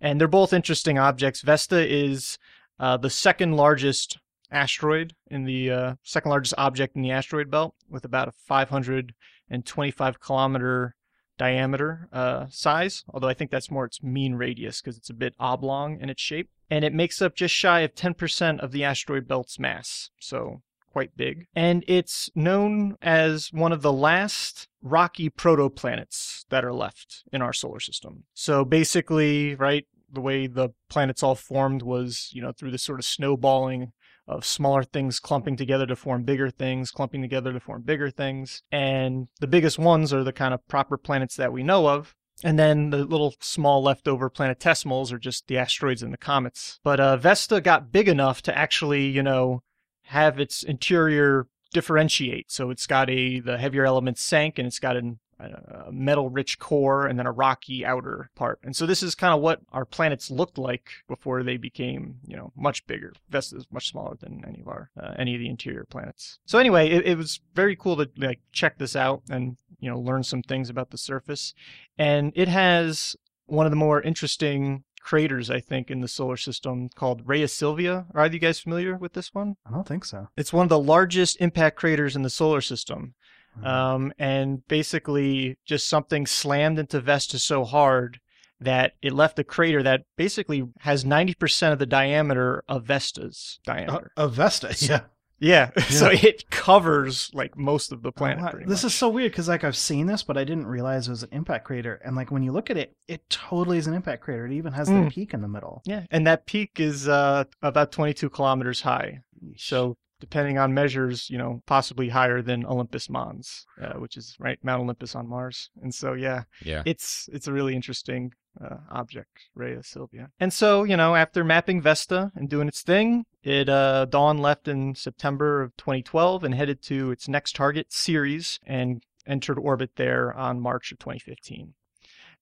and 0.00 0.20
they're 0.20 0.28
both 0.28 0.52
interesting 0.52 0.98
objects. 0.98 1.42
Vesta 1.42 1.86
is 1.86 2.38
uh, 2.78 2.96
the 2.96 3.10
second 3.10 3.56
largest 3.56 4.18
asteroid 4.50 5.14
in 5.30 5.44
the 5.44 5.70
uh, 5.70 5.94
second 6.02 6.30
largest 6.30 6.54
object 6.56 6.96
in 6.96 7.02
the 7.02 7.10
asteroid 7.10 7.50
belt, 7.50 7.74
with 7.88 8.04
about 8.04 8.28
a 8.28 8.32
525 8.32 10.20
kilometer 10.20 10.94
diameter 11.38 12.08
uh, 12.12 12.46
size. 12.50 13.04
Although 13.08 13.28
I 13.28 13.34
think 13.34 13.50
that's 13.50 13.70
more 13.70 13.86
its 13.86 14.02
mean 14.02 14.34
radius 14.34 14.80
because 14.80 14.98
it's 14.98 15.10
a 15.10 15.14
bit 15.14 15.34
oblong 15.38 16.00
in 16.00 16.10
its 16.10 16.20
shape, 16.20 16.50
and 16.70 16.84
it 16.84 16.92
makes 16.92 17.22
up 17.22 17.34
just 17.34 17.54
shy 17.54 17.80
of 17.80 17.94
10% 17.94 18.60
of 18.60 18.72
the 18.72 18.84
asteroid 18.84 19.26
belt's 19.26 19.58
mass. 19.58 20.10
So 20.20 20.62
quite 20.92 21.16
big. 21.16 21.46
And 21.54 21.84
it's 21.86 22.28
known 22.34 22.96
as 23.00 23.52
one 23.52 23.72
of 23.72 23.82
the 23.82 23.92
last 23.92 24.68
rocky 24.82 25.30
protoplanets 25.30 26.44
that 26.48 26.64
are 26.64 26.72
left 26.72 27.22
in 27.32 27.40
our 27.40 27.52
solar 27.52 27.80
system. 27.80 28.24
So 28.34 28.64
basically, 28.64 29.54
right, 29.54 29.86
the 30.10 30.20
way 30.20 30.46
the 30.46 30.70
planets 30.88 31.22
all 31.22 31.34
formed 31.34 31.82
was, 31.82 32.30
you 32.32 32.42
know, 32.42 32.52
through 32.52 32.70
this 32.70 32.82
sort 32.82 32.98
of 32.98 33.04
snowballing 33.04 33.92
of 34.28 34.44
smaller 34.44 34.84
things 34.84 35.18
clumping 35.18 35.56
together 35.56 35.86
to 35.86 35.96
form 35.96 36.22
bigger 36.22 36.50
things, 36.50 36.90
clumping 36.90 37.22
together 37.22 37.52
to 37.52 37.60
form 37.60 37.82
bigger 37.82 38.10
things. 38.10 38.62
And 38.70 39.28
the 39.40 39.46
biggest 39.46 39.78
ones 39.78 40.12
are 40.12 40.22
the 40.22 40.32
kind 40.32 40.52
of 40.52 40.66
proper 40.68 40.98
planets 40.98 41.36
that 41.36 41.52
we 41.52 41.62
know 41.62 41.88
of. 41.88 42.14
And 42.44 42.58
then 42.58 42.90
the 42.90 43.04
little 43.04 43.34
small 43.40 43.82
leftover 43.82 44.30
planetesimals 44.30 45.10
are 45.12 45.18
just 45.18 45.48
the 45.48 45.58
asteroids 45.58 46.02
and 46.02 46.12
the 46.12 46.18
comets. 46.18 46.78
But 46.84 47.00
uh, 47.00 47.16
Vesta 47.16 47.60
got 47.60 47.90
big 47.90 48.08
enough 48.08 48.42
to 48.42 48.56
actually, 48.56 49.06
you 49.06 49.22
know, 49.22 49.62
have 50.04 50.38
its 50.38 50.62
interior 50.62 51.48
differentiate. 51.72 52.52
So 52.52 52.70
it's 52.70 52.86
got 52.86 53.10
a 53.10 53.40
the 53.40 53.58
heavier 53.58 53.84
elements 53.84 54.22
sank, 54.22 54.58
and 54.58 54.66
it's 54.66 54.78
got 54.78 54.96
an, 54.96 55.18
a 55.40 55.92
metal 55.92 56.30
rich 56.30 56.58
core 56.58 57.06
and 57.06 57.18
then 57.18 57.26
a 57.26 57.32
rocky 57.32 57.84
outer 57.84 58.30
part. 58.34 58.58
And 58.62 58.74
so 58.74 58.86
this 58.86 59.02
is 59.02 59.14
kind 59.14 59.34
of 59.34 59.40
what 59.40 59.60
our 59.72 59.84
planets 59.84 60.30
looked 60.30 60.58
like 60.58 60.90
before 61.08 61.42
they 61.42 61.56
became, 61.56 62.16
you 62.26 62.36
know, 62.36 62.52
much 62.56 62.86
bigger. 62.86 63.12
Vesta 63.28 63.56
is 63.56 63.66
much 63.70 63.88
smaller 63.88 64.16
than 64.20 64.44
any 64.46 64.60
of 64.60 64.68
our 64.68 64.90
uh, 65.00 65.14
any 65.18 65.34
of 65.34 65.40
the 65.40 65.48
interior 65.48 65.86
planets. 65.88 66.38
So 66.44 66.58
anyway, 66.58 66.88
it, 66.90 67.06
it 67.06 67.16
was 67.16 67.40
very 67.54 67.76
cool 67.76 67.96
to 67.96 68.08
like 68.16 68.40
check 68.52 68.78
this 68.78 68.96
out 68.96 69.22
and 69.30 69.56
you 69.80 69.90
know 69.90 69.98
learn 69.98 70.24
some 70.24 70.42
things 70.42 70.70
about 70.70 70.90
the 70.90 70.98
surface. 70.98 71.54
And 71.96 72.32
it 72.34 72.48
has 72.48 73.16
one 73.46 73.66
of 73.66 73.72
the 73.72 73.76
more 73.76 74.02
interesting 74.02 74.84
craters, 75.00 75.50
I 75.50 75.60
think, 75.60 75.90
in 75.90 76.00
the 76.00 76.08
solar 76.08 76.36
system 76.36 76.90
called 76.94 77.24
Rheasilvia. 77.24 78.06
Are 78.14 78.22
either 78.22 78.34
you 78.34 78.40
guys 78.40 78.60
familiar 78.60 78.96
with 78.96 79.14
this 79.14 79.32
one? 79.32 79.56
I 79.66 79.70
don't 79.70 79.88
think 79.88 80.04
so. 80.04 80.28
It's 80.36 80.52
one 80.52 80.64
of 80.64 80.68
the 80.68 80.78
largest 80.78 81.40
impact 81.40 81.76
craters 81.76 82.14
in 82.14 82.22
the 82.22 82.30
solar 82.30 82.60
system. 82.60 83.14
Mm-hmm. 83.56 83.66
Um, 83.66 84.12
and 84.18 84.66
basically, 84.68 85.58
just 85.64 85.88
something 85.88 86.26
slammed 86.26 86.78
into 86.78 87.00
Vesta 87.00 87.38
so 87.38 87.64
hard 87.64 88.20
that 88.60 88.92
it 89.02 89.12
left 89.12 89.38
a 89.38 89.44
crater 89.44 89.82
that 89.82 90.02
basically 90.16 90.64
has 90.80 91.04
90% 91.04 91.72
of 91.72 91.78
the 91.78 91.86
diameter 91.86 92.64
of 92.68 92.84
Vesta's 92.84 93.60
diameter. 93.64 94.10
Uh, 94.16 94.22
of 94.24 94.32
Vesta, 94.34 94.74
yeah. 94.78 95.00
Yeah. 95.40 95.70
yeah. 95.76 95.82
so 95.84 96.08
it 96.10 96.50
covers 96.50 97.30
like 97.32 97.56
most 97.56 97.92
of 97.92 98.02
the 98.02 98.10
planet. 98.10 98.54
Oh, 98.54 98.58
this 98.66 98.82
much. 98.82 98.90
is 98.90 98.94
so 98.94 99.08
weird 99.08 99.30
because 99.32 99.48
like 99.48 99.64
I've 99.64 99.76
seen 99.76 100.06
this, 100.06 100.22
but 100.22 100.36
I 100.36 100.44
didn't 100.44 100.66
realize 100.66 101.06
it 101.06 101.12
was 101.12 101.22
an 101.22 101.28
impact 101.32 101.64
crater. 101.64 102.00
And 102.04 102.16
like 102.16 102.30
when 102.30 102.42
you 102.42 102.52
look 102.52 102.70
at 102.70 102.76
it, 102.76 102.96
it 103.06 103.28
totally 103.30 103.78
is 103.78 103.86
an 103.86 103.94
impact 103.94 104.22
crater. 104.22 104.46
It 104.46 104.52
even 104.52 104.72
has 104.72 104.88
mm. 104.88 105.04
the 105.04 105.10
peak 105.10 105.34
in 105.34 105.42
the 105.42 105.48
middle. 105.48 105.82
Yeah, 105.84 106.04
and 106.10 106.26
that 106.26 106.46
peak 106.46 106.80
is 106.80 107.08
uh, 107.08 107.44
about 107.62 107.92
22 107.92 108.30
kilometers 108.30 108.80
high. 108.80 109.20
So 109.56 109.96
depending 110.20 110.58
on 110.58 110.74
measures, 110.74 111.28
you 111.30 111.38
know, 111.38 111.62
possibly 111.66 112.08
higher 112.08 112.42
than 112.42 112.66
Olympus 112.66 113.08
Mons, 113.08 113.66
uh, 113.80 113.94
which 113.94 114.16
is 114.16 114.36
right 114.38 114.58
Mount 114.62 114.82
Olympus 114.82 115.14
on 115.14 115.28
Mars. 115.28 115.70
And 115.82 115.94
so, 115.94 116.12
yeah, 116.12 116.44
yeah, 116.64 116.82
it's 116.84 117.28
it's 117.32 117.46
a 117.46 117.52
really 117.52 117.74
interesting 117.74 118.32
uh, 118.62 118.76
object, 118.90 119.48
Rheasilvia. 119.56 120.30
And 120.40 120.52
so, 120.52 120.84
you 120.84 120.96
know, 120.96 121.14
after 121.14 121.44
mapping 121.44 121.80
Vesta 121.80 122.32
and 122.34 122.48
doing 122.48 122.68
its 122.68 122.82
thing, 122.82 123.26
it 123.42 123.68
uh, 123.68 124.06
Dawn 124.06 124.38
left 124.38 124.68
in 124.68 124.94
September 124.94 125.62
of 125.62 125.76
2012 125.76 126.44
and 126.44 126.54
headed 126.54 126.82
to 126.82 127.10
its 127.10 127.28
next 127.28 127.54
target, 127.56 127.92
Ceres, 127.92 128.58
and 128.66 129.04
entered 129.26 129.58
orbit 129.58 129.92
there 129.96 130.32
on 130.32 130.60
March 130.60 130.90
of 130.90 130.98
2015. 130.98 131.74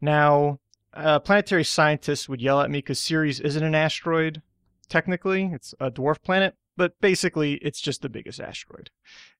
Now, 0.00 0.60
uh, 0.94 1.18
planetary 1.18 1.64
scientists 1.64 2.28
would 2.28 2.40
yell 2.40 2.60
at 2.60 2.70
me 2.70 2.78
because 2.78 2.98
Ceres 2.98 3.40
isn't 3.40 3.62
an 3.62 3.74
asteroid. 3.74 4.42
Technically, 4.88 5.50
it's 5.52 5.74
a 5.80 5.90
dwarf 5.90 6.22
planet, 6.22 6.54
but 6.76 7.00
basically 7.00 7.54
it's 7.54 7.80
just 7.80 8.02
the 8.02 8.08
biggest 8.08 8.40
asteroid. 8.40 8.90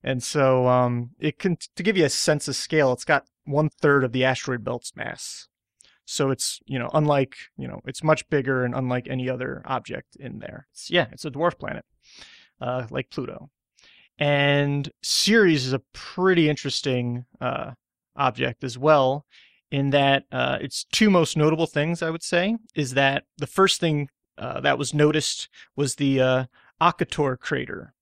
And 0.02 0.22
so 0.22 0.66
um, 0.68 1.10
it 1.18 1.38
can 1.38 1.58
to 1.76 1.82
give 1.82 1.96
you 1.96 2.04
a 2.04 2.10
sense 2.10 2.48
of 2.48 2.56
scale, 2.56 2.92
it's 2.92 3.04
got 3.04 3.26
one 3.44 3.68
third 3.68 4.04
of 4.04 4.12
the 4.12 4.24
asteroid 4.24 4.64
belt's 4.64 4.94
mass. 4.96 5.48
So 6.04 6.30
it's 6.30 6.60
you 6.66 6.78
know 6.78 6.90
unlike 6.94 7.36
you 7.56 7.66
know 7.66 7.80
it's 7.84 8.02
much 8.02 8.28
bigger 8.28 8.64
and 8.64 8.74
unlike 8.74 9.08
any 9.08 9.28
other 9.28 9.62
object 9.64 10.16
in 10.16 10.38
there. 10.38 10.68
It's, 10.72 10.90
yeah, 10.90 11.06
it's 11.12 11.24
a 11.24 11.30
dwarf 11.30 11.58
planet, 11.58 11.84
uh, 12.60 12.86
like 12.90 13.10
Pluto. 13.10 13.50
And 14.18 14.90
Ceres 15.02 15.66
is 15.66 15.74
a 15.74 15.82
pretty 15.92 16.48
interesting 16.48 17.26
uh, 17.38 17.72
object 18.16 18.64
as 18.64 18.78
well, 18.78 19.26
in 19.70 19.90
that 19.90 20.24
uh, 20.32 20.58
its 20.60 20.86
two 20.90 21.10
most 21.10 21.36
notable 21.36 21.66
things 21.66 22.02
I 22.02 22.10
would 22.10 22.22
say 22.22 22.56
is 22.74 22.94
that 22.94 23.24
the 23.36 23.46
first 23.46 23.80
thing 23.80 24.08
uh, 24.38 24.60
that 24.60 24.78
was 24.78 24.94
noticed 24.94 25.48
was 25.74 25.96
the 25.96 26.20
uh, 26.20 26.44
Occator 26.80 27.38
crater, 27.38 27.94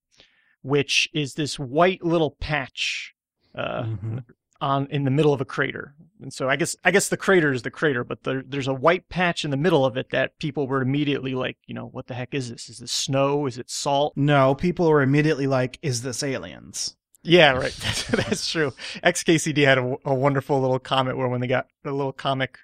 which 0.63 1.09
is 1.13 1.35
this 1.35 1.59
white 1.59 2.05
little 2.05 2.33
patch 2.41 3.15
uh, 3.55 3.83
mm-hmm. 3.83 4.19
on 4.61 4.87
in 4.91 5.05
the 5.05 5.11
middle 5.11 5.33
of 5.33 5.41
a 5.41 5.45
crater. 5.45 5.95
And 6.21 6.33
so 6.33 6.49
I 6.49 6.57
guess 6.57 6.77
I 6.85 6.91
guess 6.91 7.09
the 7.09 7.17
crater 7.17 7.53
is 7.53 7.63
the 7.63 7.71
crater, 7.71 8.05
but 8.05 8.23
there, 8.25 8.43
there's 8.47 8.69
a 8.69 8.75
white 8.75 9.09
patch 9.09 9.45
in 9.45 9.51
the 9.51 9.57
middle 9.57 9.85
of 9.85 9.97
it 9.97 10.11
that 10.11 10.39
people 10.39 10.67
were 10.67 10.81
immediately 10.81 11.35
like, 11.35 11.59
you 11.67 11.75
know, 11.75 11.87
what 11.87 12.07
the 12.07 12.15
heck 12.15 12.35
is 12.35 12.51
this? 12.51 12.69
Is 12.69 12.79
this 12.79 12.93
snow? 12.93 13.47
Is 13.47 13.59
it 13.59 13.71
salt? 13.71 14.17
No, 14.17 14.55
people 14.55 14.89
were 14.89 15.03
immediately 15.03 15.47
like, 15.47 15.79
is 15.83 16.03
this 16.03 16.23
aliens? 16.23 16.97
Yeah, 17.23 17.53
right. 17.53 17.73
That's, 17.73 18.05
that's 18.09 18.51
true. 18.51 18.73
XKCD 19.03 19.65
had 19.65 19.79
a, 19.79 19.97
a, 20.05 20.15
wonderful 20.15 20.61
little 20.61 20.79
comment 20.79 21.17
where 21.17 21.29
when 21.29 21.41
they 21.41 21.47
got 21.47 21.67
a 21.85 21.91
little 21.91 22.13
comic 22.13 22.59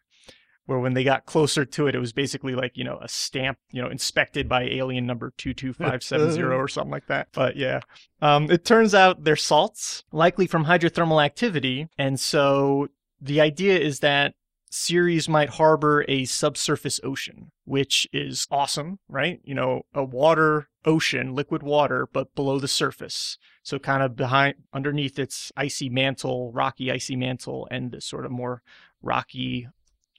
where 0.66 0.78
when 0.78 0.94
they 0.94 1.04
got 1.04 1.26
closer 1.26 1.64
to 1.64 1.86
it, 1.86 1.94
it 1.94 1.98
was 1.98 2.12
basically 2.12 2.54
like, 2.54 2.76
you 2.76 2.84
know, 2.84 2.98
a 3.00 3.08
stamp, 3.08 3.58
you 3.72 3.82
know, 3.82 3.88
inspected 3.88 4.48
by 4.48 4.62
alien 4.62 5.06
number 5.06 5.32
22570 5.36 6.42
or 6.54 6.68
something 6.68 6.90
like 6.90 7.06
that. 7.06 7.28
But 7.32 7.56
yeah, 7.56 7.80
um, 8.22 8.50
it 8.50 8.64
turns 8.64 8.94
out 8.94 9.24
they're 9.24 9.36
salts, 9.36 10.04
likely 10.12 10.46
from 10.46 10.64
hydrothermal 10.64 11.24
activity. 11.24 11.88
And 11.98 12.20
so 12.20 12.88
the 13.20 13.40
idea 13.40 13.78
is 13.78 14.00
that 14.00 14.34
Ceres 14.70 15.28
might 15.28 15.50
harbor 15.50 16.04
a 16.06 16.24
subsurface 16.24 17.00
ocean, 17.02 17.50
which 17.64 18.06
is 18.12 18.46
awesome, 18.50 19.00
right? 19.08 19.40
You 19.42 19.54
know, 19.54 19.82
a 19.92 20.04
water 20.04 20.68
ocean, 20.84 21.34
liquid 21.34 21.62
water, 21.62 22.08
but 22.12 22.34
below 22.36 22.60
the 22.60 22.68
surface. 22.68 23.36
So 23.62 23.78
kind 23.78 24.02
of 24.02 24.14
behind, 24.14 24.54
underneath 24.72 25.18
its 25.18 25.50
icy 25.56 25.88
mantle, 25.88 26.52
rocky 26.52 26.90
icy 26.90 27.16
mantle, 27.16 27.66
and 27.70 27.90
this 27.90 28.06
sort 28.06 28.24
of 28.24 28.30
more 28.30 28.62
rocky 29.02 29.68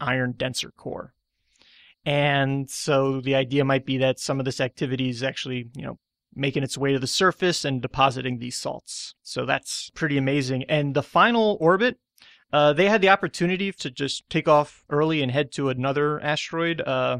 iron 0.01 0.33
denser 0.37 0.71
core. 0.71 1.13
And 2.05 2.69
so 2.69 3.21
the 3.21 3.35
idea 3.35 3.63
might 3.63 3.85
be 3.85 3.97
that 3.99 4.19
some 4.19 4.39
of 4.39 4.45
this 4.45 4.59
activity 4.59 5.09
is 5.09 5.23
actually, 5.23 5.69
you 5.75 5.83
know, 5.83 5.99
making 6.33 6.63
its 6.63 6.77
way 6.77 6.93
to 6.93 6.99
the 6.99 7.07
surface 7.07 7.65
and 7.65 7.81
depositing 7.81 8.39
these 8.39 8.57
salts. 8.57 9.13
So 9.21 9.45
that's 9.45 9.91
pretty 9.93 10.17
amazing. 10.17 10.63
And 10.63 10.95
the 10.95 11.03
final 11.03 11.57
orbit, 11.59 11.97
uh, 12.51 12.73
they 12.73 12.87
had 12.87 13.01
the 13.01 13.09
opportunity 13.09 13.71
to 13.71 13.91
just 13.91 14.29
take 14.29 14.47
off 14.47 14.83
early 14.89 15.21
and 15.21 15.31
head 15.31 15.51
to 15.53 15.69
another 15.69 16.19
asteroid, 16.21 16.81
uh, 16.81 17.19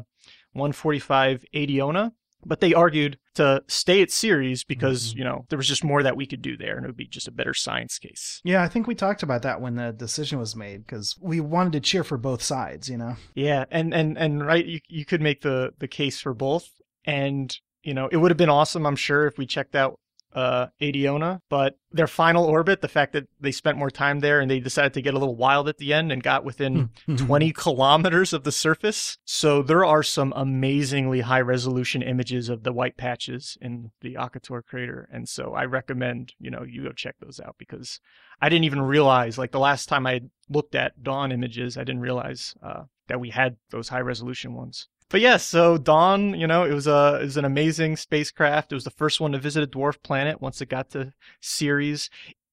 145 0.52 1.44
Adeona, 1.54 2.12
but 2.44 2.60
they 2.60 2.74
argued 2.74 3.18
to 3.34 3.62
stay 3.68 4.02
at 4.02 4.10
Ceres 4.10 4.64
because 4.64 5.14
Mhm. 5.14 5.18
you 5.18 5.24
know 5.24 5.46
there 5.48 5.56
was 5.56 5.68
just 5.68 5.84
more 5.84 6.02
that 6.02 6.16
we 6.16 6.26
could 6.26 6.42
do 6.42 6.56
there, 6.56 6.76
and 6.76 6.84
it 6.84 6.88
would 6.88 6.96
be 6.96 7.06
just 7.06 7.28
a 7.28 7.32
better 7.32 7.54
science 7.54 7.98
case. 7.98 8.40
Yeah, 8.44 8.62
I 8.62 8.68
think 8.68 8.86
we 8.86 8.94
talked 8.94 9.22
about 9.22 9.42
that 9.42 9.60
when 9.60 9.76
the 9.76 9.92
decision 9.92 10.38
was 10.38 10.54
made 10.56 10.86
because 10.86 11.16
we 11.20 11.40
wanted 11.40 11.72
to 11.74 11.80
cheer 11.80 12.04
for 12.04 12.18
both 12.18 12.42
sides, 12.42 12.88
you 12.88 12.96
know? 12.96 13.16
Yeah, 13.34 13.64
and 13.70 13.94
and 13.94 14.16
and 14.18 14.44
right, 14.46 14.64
you 14.64 14.80
you 14.88 15.04
could 15.04 15.20
make 15.22 15.40
the 15.42 15.72
the 15.78 15.88
case 15.88 16.20
for 16.20 16.34
both, 16.34 16.68
and 17.04 17.56
you 17.82 17.94
know 17.94 18.08
it 18.08 18.18
would 18.18 18.30
have 18.30 18.38
been 18.38 18.48
awesome, 18.48 18.86
I'm 18.86 18.96
sure, 18.96 19.26
if 19.26 19.38
we 19.38 19.46
checked 19.46 19.74
out 19.74 19.98
uh 20.34 20.66
Adeona, 20.80 21.40
but 21.50 21.78
their 21.90 22.06
final 22.06 22.44
orbit, 22.44 22.80
the 22.80 22.88
fact 22.88 23.12
that 23.12 23.28
they 23.38 23.52
spent 23.52 23.76
more 23.76 23.90
time 23.90 24.20
there 24.20 24.40
and 24.40 24.50
they 24.50 24.60
decided 24.60 24.94
to 24.94 25.02
get 25.02 25.12
a 25.14 25.18
little 25.18 25.36
wild 25.36 25.68
at 25.68 25.76
the 25.78 25.92
end 25.92 26.10
and 26.10 26.22
got 26.22 26.44
within 26.44 26.90
Hmm. 27.06 27.16
20 27.16 27.52
kilometers 27.52 28.32
of 28.32 28.44
the 28.44 28.52
surface. 28.52 29.18
So 29.24 29.62
there 29.62 29.84
are 29.84 30.02
some 30.02 30.32
amazingly 30.34 31.20
high 31.20 31.40
resolution 31.40 32.02
images 32.02 32.48
of 32.48 32.62
the 32.62 32.72
white 32.72 32.96
patches 32.96 33.58
in 33.60 33.90
the 34.00 34.14
Occator 34.14 34.64
crater. 34.64 35.08
And 35.12 35.28
so 35.28 35.52
I 35.54 35.64
recommend, 35.66 36.32
you 36.38 36.50
know, 36.50 36.62
you 36.62 36.84
go 36.84 36.92
check 36.92 37.16
those 37.20 37.40
out 37.40 37.56
because 37.58 38.00
I 38.40 38.48
didn't 38.48 38.64
even 38.64 38.80
realize, 38.82 39.36
like 39.38 39.52
the 39.52 39.58
last 39.58 39.88
time 39.88 40.06
I 40.06 40.22
looked 40.48 40.74
at 40.74 41.02
Dawn 41.02 41.30
images, 41.32 41.76
I 41.76 41.84
didn't 41.84 42.00
realize 42.00 42.54
uh, 42.62 42.84
that 43.08 43.20
we 43.20 43.30
had 43.30 43.56
those 43.70 43.88
high 43.90 44.00
resolution 44.00 44.54
ones. 44.54 44.88
But 45.12 45.20
yes, 45.20 45.44
so 45.44 45.76
Dawn, 45.76 46.32
you 46.40 46.46
know, 46.46 46.64
it 46.64 46.72
was 46.72 46.86
a 46.86 47.18
it 47.20 47.24
was 47.24 47.36
an 47.36 47.44
amazing 47.44 47.96
spacecraft. 47.96 48.72
It 48.72 48.74
was 48.74 48.84
the 48.84 48.90
first 48.90 49.20
one 49.20 49.32
to 49.32 49.38
visit 49.38 49.62
a 49.62 49.66
dwarf 49.66 50.02
planet 50.02 50.40
once 50.40 50.62
it 50.62 50.70
got 50.70 50.90
to 50.92 51.12
Ceres. 51.42 52.08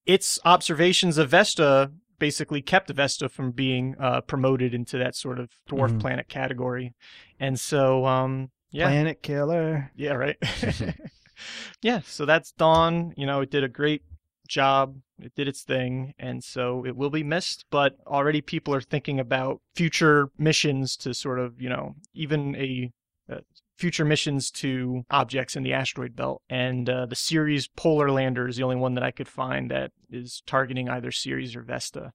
Its 0.06 0.38
observations 0.44 1.18
of 1.18 1.30
Vesta 1.30 1.92
basically 2.20 2.62
kept 2.62 2.90
Vesta 2.90 3.30
from 3.30 3.52
being 3.52 3.96
uh, 3.98 4.20
promoted 4.22 4.74
into 4.74 4.98
that 4.98 5.16
sort 5.16 5.40
of 5.40 5.50
dwarf 5.70 5.92
Mhm. 5.94 6.02
planet 6.02 6.28
category. 6.28 6.94
And 7.40 7.58
so, 7.58 8.06
um, 8.06 8.52
yeah, 8.72 8.88
Planet 8.88 9.24
Killer. 9.24 9.92
yeah, 9.96 10.14
right. 10.14 10.36
yeah, 11.82 12.02
so 12.04 12.26
that's 12.26 12.52
Dawn. 12.52 13.14
You 13.16 13.26
know, 13.26 13.40
it 13.40 13.52
did 13.52 13.64
a 13.64 13.70
great 13.70 14.02
job. 14.50 14.98
It 15.22 15.34
did 15.36 15.48
its 15.48 15.64
thing, 15.64 16.14
and 16.20 16.44
so 16.44 16.86
it 16.86 16.96
will 16.96 17.10
be 17.10 17.24
missed. 17.24 17.66
But 17.70 17.98
already 18.06 18.42
people 18.42 18.74
are 18.74 18.82
thinking 18.82 19.20
about 19.20 19.62
future 19.76 20.30
missions 20.38 20.98
to 20.98 21.14
sort 21.14 21.40
of, 21.40 21.62
you 21.62 21.70
know, 21.70 21.96
even 22.14 22.56
a 22.56 22.92
uh, 23.32 23.40
future 23.78 24.04
missions 24.04 24.52
to 24.52 25.04
objects 25.10 25.56
in 25.56 25.64
the 25.64 25.74
asteroid 25.74 26.16
belt. 26.16 26.42
And 26.50 26.90
uh, 26.90 27.06
the 27.06 27.16
Ceres 27.16 27.68
Polar 27.68 28.12
Lander 28.12 28.48
is 28.48 28.58
the 28.58 28.64
only 28.64 28.76
one 28.76 28.96
that 28.96 29.04
I 29.04 29.12
could 29.12 29.30
find 29.30 29.72
that 29.72 29.92
is 30.12 30.44
targeting 30.46 30.90
either 30.90 31.12
Ceres 31.12 31.56
or 31.56 31.62
Vesta. 31.62 32.12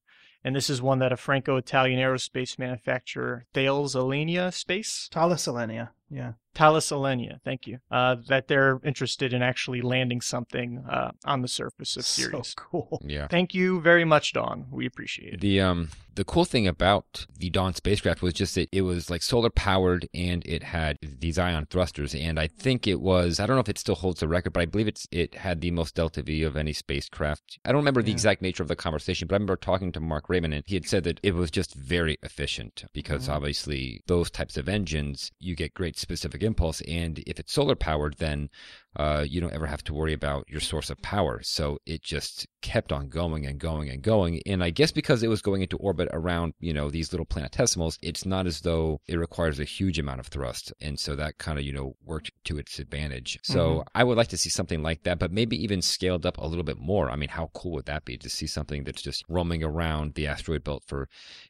And 0.46 0.54
this 0.54 0.68
is 0.68 0.82
one 0.82 0.98
that 0.98 1.12
a 1.12 1.16
Franco-Italian 1.16 1.98
aerospace 1.98 2.58
manufacturer, 2.58 3.46
Thales 3.54 3.94
Alenia 3.94 4.52
Space, 4.52 5.08
Thales 5.10 5.46
Alenia. 5.46 5.88
Yeah. 6.14 6.32
Thales 6.54 6.88
Alenia, 6.90 7.40
thank 7.44 7.66
you, 7.66 7.78
uh, 7.90 8.14
that 8.28 8.46
they're 8.46 8.80
interested 8.84 9.32
in 9.32 9.42
actually 9.42 9.82
landing 9.82 10.20
something 10.20 10.84
uh, 10.88 11.10
on 11.24 11.42
the 11.42 11.48
surface 11.48 11.96
of 11.96 12.04
So 12.06 12.42
cool. 12.54 13.02
Yeah. 13.04 13.26
Thank 13.26 13.54
you 13.54 13.80
very 13.80 14.04
much, 14.04 14.32
Dawn. 14.32 14.66
We 14.70 14.86
appreciate 14.86 15.34
it. 15.34 15.40
The 15.40 15.60
um 15.60 15.88
the 16.14 16.24
cool 16.24 16.44
thing 16.44 16.68
about 16.68 17.26
the 17.36 17.50
Dawn 17.50 17.74
spacecraft 17.74 18.22
was 18.22 18.34
just 18.34 18.54
that 18.54 18.68
it 18.70 18.82
was 18.82 19.10
like 19.10 19.20
solar 19.20 19.50
powered 19.50 20.08
and 20.14 20.46
it 20.46 20.62
had 20.62 20.96
these 21.02 21.40
ion 21.40 21.66
thrusters 21.68 22.14
and 22.14 22.38
I 22.38 22.46
think 22.46 22.86
it 22.86 23.00
was 23.00 23.40
I 23.40 23.46
don't 23.46 23.56
know 23.56 23.60
if 23.62 23.68
it 23.68 23.78
still 23.78 23.96
holds 23.96 24.20
the 24.20 24.28
record 24.28 24.52
but 24.52 24.60
I 24.60 24.66
believe 24.66 24.86
it's 24.86 25.08
it 25.10 25.34
had 25.34 25.60
the 25.60 25.72
most 25.72 25.96
delta 25.96 26.22
V 26.22 26.44
of 26.44 26.56
any 26.56 26.72
spacecraft. 26.72 27.58
I 27.64 27.70
don't 27.72 27.80
remember 27.80 28.00
the 28.00 28.12
exact 28.12 28.42
nature 28.42 28.62
of 28.62 28.68
the 28.68 28.76
conversation 28.76 29.26
but 29.26 29.34
I 29.34 29.38
remember 29.38 29.56
talking 29.56 29.90
to 29.90 29.98
Marc 29.98 30.28
Rayman 30.28 30.54
and 30.54 30.62
he 30.68 30.76
had 30.76 30.86
said 30.86 31.02
that 31.02 31.18
it 31.24 31.34
was 31.34 31.50
just 31.50 31.74
very 31.74 32.16
efficient 32.22 32.84
because 32.92 33.26
Mhm. 33.28 33.32
obviously 33.34 34.00
those 34.06 34.30
types 34.30 34.56
of 34.56 34.68
engines 34.68 35.32
you 35.40 35.56
get 35.56 35.74
great 35.74 35.98
specific 36.04 36.42
impulse 36.42 36.80
and 36.82 37.18
if 37.26 37.40
it's 37.40 37.52
solar 37.52 37.74
powered 37.74 38.14
then 38.18 38.48
uh, 38.96 39.24
you 39.28 39.40
don't 39.40 39.52
ever 39.52 39.66
have 39.66 39.84
to 39.84 39.94
worry 39.94 40.12
about 40.12 40.44
your 40.48 40.60
source 40.60 40.90
of 40.90 41.00
power. 41.02 41.40
So 41.42 41.78
it 41.86 42.02
just 42.02 42.46
kept 42.62 42.92
on 42.92 43.08
going 43.08 43.46
and 43.46 43.58
going 43.58 43.88
and 43.88 44.02
going. 44.02 44.40
And 44.46 44.62
I 44.62 44.70
guess 44.70 44.92
because 44.92 45.22
it 45.22 45.28
was 45.28 45.42
going 45.42 45.62
into 45.62 45.76
orbit 45.78 46.08
around, 46.12 46.54
you 46.60 46.72
know, 46.72 46.90
these 46.90 47.12
little 47.12 47.26
planetesimals, 47.26 47.98
it's 48.02 48.24
not 48.24 48.46
as 48.46 48.60
though 48.60 49.00
it 49.06 49.16
requires 49.16 49.60
a 49.60 49.64
huge 49.64 49.98
amount 49.98 50.20
of 50.20 50.28
thrust. 50.28 50.72
And 50.80 50.98
so 50.98 51.16
that 51.16 51.38
kind 51.38 51.58
of, 51.58 51.64
you 51.64 51.72
know, 51.72 51.96
worked 52.04 52.32
to 52.44 52.58
its 52.58 52.78
advantage. 52.78 53.38
So 53.42 53.84
I 53.94 54.04
would 54.04 54.16
like 54.16 54.28
to 54.28 54.38
see 54.38 54.50
something 54.50 54.82
like 54.82 55.02
that, 55.02 55.18
but 55.18 55.32
maybe 55.32 55.62
even 55.62 55.82
scaled 55.82 56.24
up 56.24 56.38
a 56.38 56.46
little 56.46 56.64
bit 56.64 56.78
more. 56.78 57.10
I 57.10 57.16
mean, 57.16 57.28
how 57.28 57.50
cool 57.54 57.72
would 57.72 57.86
that 57.86 58.04
be 58.04 58.16
to 58.18 58.30
see 58.30 58.46
something 58.46 58.84
that's 58.84 59.02
just 59.02 59.24
roaming 59.28 59.62
around 59.62 60.14
the 60.14 60.26
asteroid 60.26 60.64
belt 60.64 60.84
for 60.86 61.08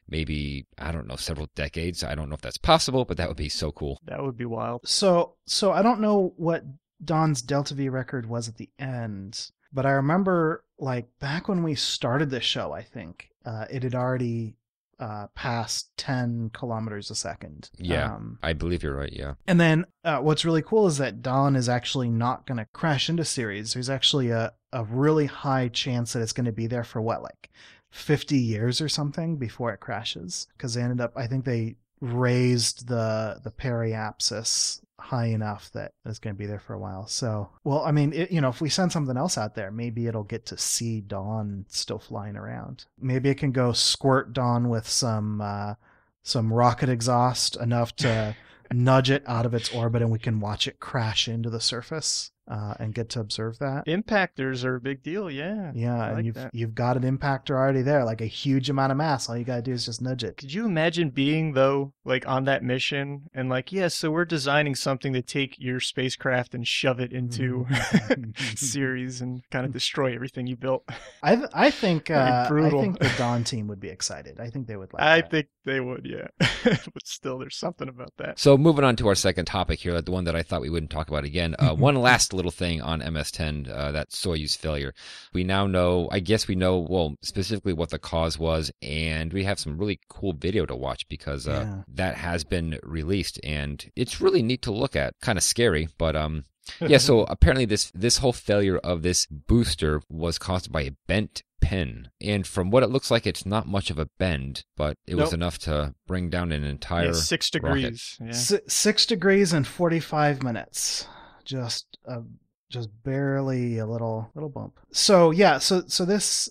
maybe, 0.09 0.65
I 0.77 0.91
don't 0.91 1.07
know, 1.07 1.15
several 1.15 1.49
decades? 1.55 2.03
I 2.03 2.15
don't 2.15 2.29
know 2.29 2.35
if 2.35 2.41
that's 2.41 2.57
possible, 2.57 3.05
but 3.05 3.17
that 3.17 3.27
would 3.27 3.37
be 3.37 3.49
so 3.49 3.71
cool. 3.71 3.99
That 4.05 4.23
would 4.23 4.37
be 4.37 4.45
wild. 4.45 4.87
So, 4.87 5.35
so 5.45 5.71
I 5.71 5.81
don't 5.81 6.01
know 6.01 6.33
what 6.37 6.63
Dawn's 7.03 7.41
Delta 7.41 7.73
V 7.73 7.89
record 7.89 8.25
was 8.27 8.47
at 8.47 8.57
the 8.57 8.69
end, 8.79 9.51
but 9.73 9.85
I 9.85 9.91
remember 9.91 10.63
like 10.79 11.07
back 11.19 11.47
when 11.47 11.63
we 11.63 11.75
started 11.75 12.29
this 12.29 12.43
show, 12.43 12.71
I 12.71 12.81
think 12.81 13.29
uh, 13.45 13.65
it 13.69 13.83
had 13.83 13.95
already 13.95 14.55
uh, 14.99 15.27
passed 15.35 15.89
10 15.97 16.51
kilometers 16.53 17.11
a 17.11 17.15
second. 17.15 17.69
Yeah. 17.77 18.13
Um, 18.13 18.39
I 18.41 18.53
believe 18.53 18.83
you're 18.83 18.95
right. 18.95 19.11
Yeah. 19.11 19.33
and 19.47 19.59
then 19.59 19.85
uh, 20.03 20.19
what's 20.19 20.45
really 20.45 20.61
cool 20.61 20.87
is 20.87 20.97
that 20.99 21.21
Don 21.21 21.55
is 21.55 21.67
actually 21.67 22.09
not 22.09 22.45
going 22.45 22.57
to 22.57 22.67
crash 22.73 23.09
into 23.09 23.25
Ceres. 23.25 23.73
There's 23.73 23.89
actually 23.89 24.29
a, 24.29 24.53
a 24.71 24.83
really 24.85 25.25
high 25.25 25.67
chance 25.67 26.13
that 26.13 26.21
it's 26.21 26.33
going 26.33 26.45
to 26.45 26.51
be 26.51 26.67
there 26.67 26.83
for 26.83 27.01
what, 27.01 27.21
like 27.23 27.49
50 27.91 28.37
years 28.37 28.81
or 28.81 28.89
something 28.89 29.37
before 29.37 29.73
it 29.73 29.79
crashes. 29.79 30.47
Because 30.55 30.73
they 30.73 30.81
ended 30.81 31.01
up, 31.01 31.13
I 31.15 31.27
think 31.27 31.45
they 31.45 31.75
raised 32.01 32.87
the 32.87 33.39
the 33.43 33.51
periapsis 33.51 34.81
high 34.99 35.27
enough 35.27 35.71
that 35.73 35.93
it's 36.05 36.19
going 36.19 36.35
to 36.35 36.37
be 36.37 36.47
there 36.47 36.59
for 36.59 36.73
a 36.73 36.79
while. 36.79 37.05
So, 37.05 37.49
well, 37.63 37.83
I 37.85 37.91
mean, 37.91 38.11
it, 38.11 38.31
you 38.31 38.41
know, 38.41 38.49
if 38.49 38.59
we 38.59 38.69
send 38.69 38.91
something 38.91 39.17
else 39.17 39.37
out 39.37 39.53
there, 39.53 39.69
maybe 39.69 40.07
it'll 40.07 40.23
get 40.23 40.47
to 40.47 40.57
see 40.57 41.01
Dawn 41.01 41.65
still 41.67 41.99
flying 41.99 42.35
around. 42.35 42.85
Maybe 42.99 43.29
it 43.29 43.37
can 43.37 43.51
go 43.51 43.71
squirt 43.71 44.33
Dawn 44.33 44.69
with 44.69 44.87
some 44.87 45.41
uh, 45.41 45.75
some 46.23 46.51
rocket 46.51 46.89
exhaust 46.89 47.55
enough 47.57 47.95
to 47.97 48.35
nudge 48.71 49.11
it 49.11 49.23
out 49.27 49.45
of 49.45 49.53
its 49.53 49.73
orbit, 49.73 50.01
and 50.01 50.11
we 50.11 50.19
can 50.19 50.39
watch 50.39 50.67
it 50.67 50.79
crash 50.79 51.27
into 51.27 51.49
the 51.49 51.61
surface 51.61 52.31
uh, 52.47 52.75
and 52.79 52.93
get 52.93 53.09
to 53.09 53.19
observe 53.19 53.59
that. 53.59 53.85
Impactors 53.87 54.63
are 54.63 54.75
a 54.75 54.81
big 54.81 55.03
deal. 55.03 55.29
Yeah. 55.29 55.71
Yeah, 55.73 56.01
I 56.01 56.07
and 56.07 56.15
like 56.17 56.25
you've 56.25 56.35
that. 56.35 56.53
you've 56.53 56.75
got 56.75 56.97
an 56.97 57.03
impactor 57.17 57.51
already 57.51 57.81
there, 57.81 58.03
like 58.05 58.21
a 58.21 58.25
huge 58.25 58.69
amount 58.69 58.91
of 58.91 58.97
mass. 58.97 59.27
All 59.29 59.37
you 59.37 59.43
gotta 59.43 59.61
do 59.61 59.73
is 59.73 59.85
just 59.85 60.01
nudge 60.01 60.23
it. 60.23 60.37
Could 60.37 60.53
you 60.53 60.65
imagine 60.65 61.09
being 61.09 61.53
though, 61.53 61.93
like 62.03 62.27
on 62.27 62.45
that 62.45 62.63
mission 62.63 63.23
and 63.33 63.49
like, 63.49 63.71
yeah, 63.71 63.87
so 63.87 64.11
we're 64.11 64.25
designing 64.25 64.75
something 64.75 65.13
to 65.13 65.21
take 65.21 65.55
your 65.57 65.79
spacecraft 65.79 66.53
and 66.53 66.67
shove 66.67 66.99
it 66.99 67.11
into 67.11 67.65
Ceres 68.55 69.21
and 69.21 69.41
kind 69.51 69.65
of 69.65 69.71
destroy 69.73 70.13
everything 70.13 70.47
you 70.47 70.55
built. 70.55 70.87
I 71.23 71.35
th- 71.35 71.49
I 71.53 71.71
think 71.71 72.07
That'd 72.09 72.51
uh, 72.51 72.65
I 72.65 72.69
think 72.69 72.99
the 72.99 73.11
Dawn 73.17 73.43
team 73.43 73.67
would 73.67 73.79
be 73.79 73.89
excited. 73.89 74.39
I 74.39 74.49
think 74.49 74.67
they 74.67 74.75
would 74.75 74.93
like. 74.93 75.01
I 75.01 75.21
that. 75.21 75.31
think 75.31 75.47
they 75.65 75.79
would, 75.79 76.05
yeah. 76.05 76.27
but 76.63 77.07
still, 77.07 77.39
there's 77.39 77.57
something 77.57 77.89
about 77.89 78.13
that. 78.17 78.39
So 78.39 78.57
moving 78.57 78.85
on 78.85 78.95
to 78.97 79.07
our 79.07 79.15
second 79.15 79.45
topic 79.45 79.79
here, 79.79 79.99
the 80.01 80.11
one 80.11 80.25
that 80.25 80.35
I 80.35 80.43
thought 80.43 80.61
we 80.61 80.69
wouldn't 80.69 80.91
talk 80.91 81.07
about 81.07 81.23
again. 81.23 81.55
Uh, 81.57 81.73
one 81.73 81.95
last 81.95 82.33
little 82.35 82.51
thing 82.51 82.81
on 82.81 82.99
MS-10, 82.99 83.69
uh, 83.69 83.91
that 83.91 84.09
Soyuz 84.11 84.55
failure. 84.57 84.93
We 85.33 85.43
now 85.43 85.65
know, 85.67 86.07
I 86.11 86.19
guess 86.19 86.47
we 86.47 86.55
know, 86.55 86.77
well, 86.77 87.15
specifically 87.21 87.73
what 87.73 87.89
the 87.89 87.99
cause 87.99 88.37
was, 88.37 88.71
and 88.81 89.33
we 89.33 89.43
have 89.45 89.59
some 89.59 89.77
really 89.77 89.99
cool 90.09 90.33
video 90.33 90.65
to 90.65 90.75
watch 90.75 91.07
because 91.07 91.47
uh, 91.47 91.65
Yeah. 91.67 91.83
that 91.95 92.15
has 92.17 92.43
been 92.43 92.79
released, 92.83 93.39
and 93.43 93.83
it's 93.95 94.21
really 94.21 94.41
neat 94.43 94.61
to 94.63 94.71
look 94.71 94.95
at. 94.95 95.13
Kind 95.21 95.37
of 95.37 95.43
scary, 95.43 95.89
but 95.97 96.15
um, 96.15 96.43
yeah. 96.79 96.97
So 96.99 97.21
apparently, 97.29 97.65
this 97.65 97.91
this 97.95 98.17
whole 98.19 98.33
failure 98.33 98.77
of 98.77 99.01
this 99.01 99.25
booster 99.27 100.01
was 100.09 100.37
caused 100.37 100.71
by 100.71 100.81
a 100.83 100.91
bent 101.07 101.41
pin, 101.61 102.09
and 102.21 102.45
from 102.45 102.69
what 102.69 102.83
it 102.83 102.89
looks 102.91 103.09
like, 103.09 103.25
it's 103.25 103.45
not 103.45 103.67
much 103.67 103.89
of 103.89 103.97
a 103.97 104.07
bend, 104.19 104.63
but 104.77 104.97
it 105.07 105.15
was 105.15 105.33
enough 105.33 105.57
to 105.59 105.95
bring 106.07 106.29
down 106.29 106.51
an 106.51 106.63
entire. 106.63 107.07
yeah, 107.07 107.11
six 107.13 107.49
degrees. 107.49 108.17
Yeah. 108.21 108.27
S- 108.29 108.53
six 108.67 109.05
degrees 109.07 109.51
and 109.53 109.65
forty 109.65 109.99
five 109.99 110.43
minutes. 110.43 111.07
Just 111.45 111.97
a 112.05 112.23
just 112.69 112.89
barely 113.03 113.77
a 113.77 113.85
little 113.85 114.29
little 114.35 114.49
bump. 114.49 114.79
So 114.91 115.31
yeah, 115.31 115.59
so 115.59 115.83
so 115.87 116.03
this 116.03 116.49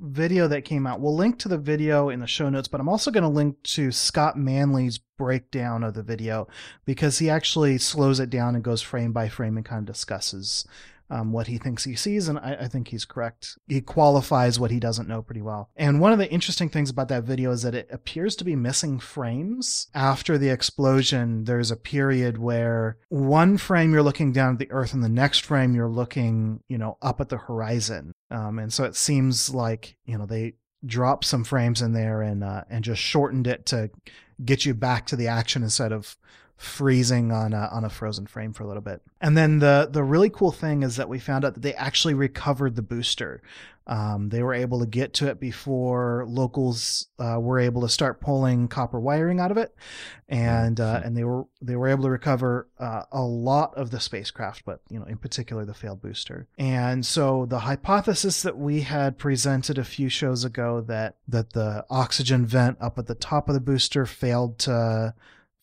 video 0.00 0.48
that 0.48 0.64
came 0.64 0.86
out, 0.86 1.00
we'll 1.00 1.16
link 1.16 1.38
to 1.38 1.48
the 1.48 1.58
video 1.58 2.08
in 2.08 2.20
the 2.20 2.26
show 2.26 2.48
notes, 2.48 2.68
but 2.68 2.80
I'm 2.80 2.88
also 2.88 3.10
going 3.10 3.22
to 3.22 3.28
link 3.28 3.62
to 3.62 3.92
Scott 3.92 4.36
Manley's 4.36 4.98
breakdown 4.98 5.84
of 5.84 5.94
the 5.94 6.02
video 6.02 6.48
because 6.84 7.18
he 7.18 7.30
actually 7.30 7.78
slows 7.78 8.18
it 8.20 8.30
down 8.30 8.54
and 8.54 8.64
goes 8.64 8.82
frame 8.82 9.12
by 9.12 9.28
frame 9.28 9.56
and 9.56 9.64
kind 9.64 9.88
of 9.88 9.94
discusses 9.94 10.66
um, 11.10 11.32
what 11.32 11.46
he 11.46 11.58
thinks 11.58 11.84
he 11.84 11.94
sees, 11.94 12.28
and 12.28 12.38
I, 12.38 12.56
I 12.60 12.68
think 12.68 12.88
he's 12.88 13.04
correct. 13.04 13.58
He 13.68 13.80
qualifies 13.80 14.58
what 14.58 14.70
he 14.70 14.80
doesn't 14.80 15.08
know 15.08 15.22
pretty 15.22 15.42
well. 15.42 15.70
And 15.76 16.00
one 16.00 16.12
of 16.12 16.18
the 16.18 16.30
interesting 16.30 16.68
things 16.68 16.90
about 16.90 17.08
that 17.08 17.24
video 17.24 17.50
is 17.50 17.62
that 17.62 17.74
it 17.74 17.88
appears 17.90 18.36
to 18.36 18.44
be 18.44 18.56
missing 18.56 18.98
frames. 18.98 19.88
After 19.94 20.38
the 20.38 20.48
explosion, 20.48 21.44
there's 21.44 21.70
a 21.70 21.76
period 21.76 22.38
where 22.38 22.96
one 23.08 23.58
frame 23.58 23.92
you're 23.92 24.02
looking 24.02 24.32
down 24.32 24.54
at 24.54 24.58
the 24.58 24.70
Earth, 24.70 24.94
and 24.94 25.04
the 25.04 25.08
next 25.08 25.40
frame 25.40 25.74
you're 25.74 25.88
looking, 25.88 26.60
you 26.68 26.78
know, 26.78 26.96
up 27.02 27.20
at 27.20 27.28
the 27.28 27.38
horizon. 27.38 28.12
Um, 28.30 28.58
and 28.58 28.72
so 28.72 28.84
it 28.84 28.96
seems 28.96 29.54
like 29.54 29.96
you 30.06 30.18
know 30.18 30.26
they 30.26 30.54
dropped 30.86 31.24
some 31.24 31.44
frames 31.44 31.82
in 31.82 31.92
there 31.92 32.22
and 32.22 32.42
uh, 32.42 32.64
and 32.68 32.84
just 32.84 33.00
shortened 33.00 33.46
it 33.46 33.66
to 33.66 33.90
get 34.44 34.64
you 34.64 34.74
back 34.74 35.06
to 35.06 35.16
the 35.16 35.28
action 35.28 35.62
instead 35.62 35.92
of 35.92 36.16
freezing 36.56 37.32
on 37.32 37.52
a, 37.52 37.68
on 37.72 37.84
a 37.84 37.90
frozen 37.90 38.26
frame 38.26 38.52
for 38.52 38.62
a 38.62 38.66
little 38.66 38.82
bit. 38.82 39.02
And 39.20 39.36
then 39.36 39.58
the 39.58 39.88
the 39.90 40.04
really 40.04 40.30
cool 40.30 40.52
thing 40.52 40.82
is 40.82 40.96
that 40.96 41.08
we 41.08 41.18
found 41.18 41.44
out 41.44 41.54
that 41.54 41.62
they 41.62 41.74
actually 41.74 42.14
recovered 42.14 42.76
the 42.76 42.82
booster. 42.82 43.42
Um, 43.86 44.30
they 44.30 44.42
were 44.42 44.54
able 44.54 44.80
to 44.80 44.86
get 44.86 45.12
to 45.14 45.28
it 45.28 45.38
before 45.38 46.24
locals 46.26 47.08
uh, 47.18 47.38
were 47.38 47.58
able 47.58 47.82
to 47.82 47.88
start 47.88 48.18
pulling 48.18 48.66
copper 48.66 48.98
wiring 48.98 49.40
out 49.40 49.50
of 49.50 49.58
it, 49.58 49.74
and 50.26 50.80
uh, 50.80 51.02
and 51.04 51.14
they 51.14 51.24
were 51.24 51.44
they 51.60 51.76
were 51.76 51.88
able 51.88 52.04
to 52.04 52.10
recover 52.10 52.66
uh, 52.78 53.02
a 53.12 53.22
lot 53.22 53.74
of 53.76 53.90
the 53.90 54.00
spacecraft, 54.00 54.64
but 54.64 54.80
you 54.88 54.98
know 54.98 55.04
in 55.04 55.18
particular 55.18 55.66
the 55.66 55.74
failed 55.74 56.00
booster. 56.00 56.46
And 56.56 57.04
so 57.04 57.44
the 57.44 57.58
hypothesis 57.60 58.40
that 58.42 58.56
we 58.56 58.80
had 58.80 59.18
presented 59.18 59.76
a 59.76 59.84
few 59.84 60.08
shows 60.08 60.44
ago 60.44 60.80
that 60.82 61.16
that 61.28 61.52
the 61.52 61.84
oxygen 61.90 62.46
vent 62.46 62.78
up 62.80 62.98
at 62.98 63.06
the 63.06 63.14
top 63.14 63.50
of 63.50 63.54
the 63.54 63.60
booster 63.60 64.06
failed 64.06 64.58
to 64.60 65.14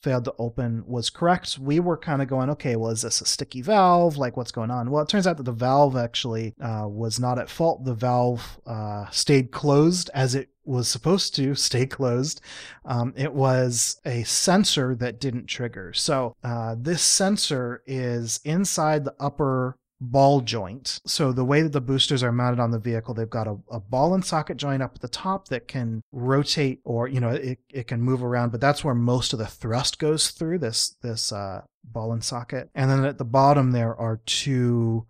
failed 0.02 0.26
to 0.26 0.34
open 0.40 0.84
was 0.86 1.10
correct. 1.10 1.60
We 1.60 1.80
were 1.80 1.98
kind 1.98 2.22
of 2.22 2.28
going, 2.28 2.50
okay, 2.52 2.76
well, 2.76 2.92
is 2.92 3.04
this 3.04 3.22
a 3.22 3.26
sticky 3.26 3.62
valve? 3.62 4.18
Like, 4.18 4.38
what's 4.38 4.52
going 4.52 4.72
on? 4.72 4.90
Well, 4.90 5.04
it 5.04 5.10
turns 5.10 5.28
out 5.28 5.38
that 5.38 5.44
the 5.44 5.52
valve 5.52 5.96
actually 5.96 6.56
uh, 6.62 6.88
was 6.88 7.20
not 7.20 7.40
at 7.40 7.50
fault. 7.50 7.86
The 7.86 7.94
valve 7.94 8.60
uh, 8.66 9.10
stayed 9.12 9.52
closed 9.52 10.10
as 10.14 10.36
it 10.36 10.50
was 10.66 10.88
supposed 10.88 11.36
to 11.36 11.56
stay 11.56 11.86
closed. 11.86 12.42
Um, 12.86 13.14
it 13.16 13.34
was 13.34 14.00
a 14.06 14.24
sensor 14.24 14.96
that 14.96 15.20
didn't 15.20 15.48
trigger. 15.48 15.94
So, 15.94 16.36
uh, 16.44 16.76
this 16.78 17.02
sensor 17.02 17.84
is 17.86 18.40
inside 18.44 19.06
the 19.06 19.16
upper 19.20 19.78
ball 20.02 20.42
joint. 20.42 21.00
So 21.06 21.32
the 21.32 21.46
way 21.46 21.62
that 21.62 21.72
the 21.72 21.80
boosters 21.80 22.24
are 22.24 22.32
mounted 22.32 22.60
on 22.60 22.72
the 22.72 22.80
vehicle, 22.80 23.14
they've 23.14 23.30
got 23.30 23.48
a, 23.48 23.58
a, 23.70 23.80
ball 23.80 24.16
and 24.16 24.26
socket 24.26 24.58
joint 24.58 24.82
up 24.82 24.96
at 24.96 25.02
the 25.02 25.08
top 25.08 25.48
that 25.50 25.68
can 25.68 26.02
rotate 26.12 26.80
or, 26.84 27.08
you 27.08 27.20
know, 27.20 27.30
it, 27.30 27.60
it 27.70 27.88
can 27.88 28.02
move 28.02 28.24
around, 28.24 28.52
but 28.52 28.60
that's 28.60 28.84
where 28.84 28.96
most 28.96 29.32
of 29.32 29.40
the 29.40 29.46
thrust 29.46 30.00
goes 30.00 30.32
through 30.32 30.58
this, 30.58 30.96
this, 31.04 31.32
uh, 31.32 31.62
ball 31.84 32.12
and 32.14 32.24
socket. 32.24 32.70
And 32.74 32.90
then 32.90 33.06
at 33.06 33.20
the 33.20 33.26
bottom 33.26 33.72
there 33.72 33.96
are 33.96 34.22
two 34.26 35.06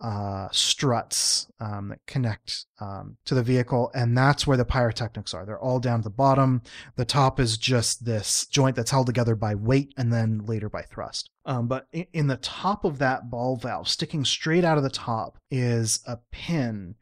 uh, 0.00 0.48
struts 0.52 1.46
um, 1.58 1.88
that 1.88 2.04
connect 2.06 2.66
um, 2.80 3.16
to 3.24 3.34
the 3.34 3.42
vehicle, 3.42 3.90
and 3.94 4.16
that's 4.16 4.46
where 4.46 4.56
the 4.56 4.64
pyrotechnics 4.64 5.32
are. 5.32 5.46
They're 5.46 5.58
all 5.58 5.80
down 5.80 6.00
at 6.00 6.04
the 6.04 6.10
bottom. 6.10 6.62
The 6.96 7.04
top 7.04 7.40
is 7.40 7.56
just 7.56 8.04
this 8.04 8.46
joint 8.46 8.76
that's 8.76 8.90
held 8.90 9.06
together 9.06 9.34
by 9.34 9.54
weight 9.54 9.94
and 9.96 10.12
then 10.12 10.44
later 10.44 10.68
by 10.68 10.82
thrust. 10.82 11.30
Um, 11.46 11.66
but 11.66 11.86
in, 11.92 12.06
in 12.12 12.26
the 12.26 12.36
top 12.36 12.84
of 12.84 12.98
that 12.98 13.30
ball 13.30 13.56
valve, 13.56 13.88
sticking 13.88 14.24
straight 14.24 14.64
out 14.64 14.76
of 14.76 14.84
the 14.84 14.90
top, 14.90 15.38
is 15.50 16.00
a 16.06 16.18
pin, 16.30 16.94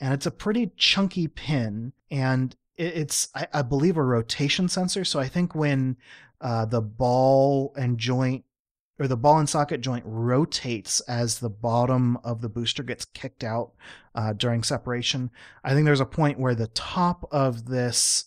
and 0.00 0.12
it's 0.12 0.26
a 0.26 0.30
pretty 0.30 0.72
chunky 0.76 1.28
pin, 1.28 1.92
and 2.10 2.54
it's 2.76 3.28
I, 3.34 3.46
I 3.54 3.62
believe 3.62 3.96
a 3.96 4.02
rotation 4.02 4.68
sensor. 4.68 5.04
So 5.04 5.18
I 5.18 5.28
think 5.28 5.54
when 5.54 5.96
uh, 6.40 6.66
the 6.66 6.82
ball 6.82 7.72
and 7.76 7.96
joint 7.96 8.44
or 8.98 9.08
the 9.08 9.16
ball 9.16 9.38
and 9.38 9.48
socket 9.48 9.80
joint 9.80 10.04
rotates 10.06 11.00
as 11.00 11.38
the 11.38 11.50
bottom 11.50 12.16
of 12.18 12.40
the 12.40 12.48
booster 12.48 12.82
gets 12.82 13.04
kicked 13.06 13.42
out 13.42 13.72
uh, 14.14 14.32
during 14.32 14.62
separation. 14.62 15.30
I 15.64 15.74
think 15.74 15.84
there's 15.84 16.00
a 16.00 16.06
point 16.06 16.38
where 16.38 16.54
the 16.54 16.68
top 16.68 17.28
of 17.32 17.66
this 17.66 18.26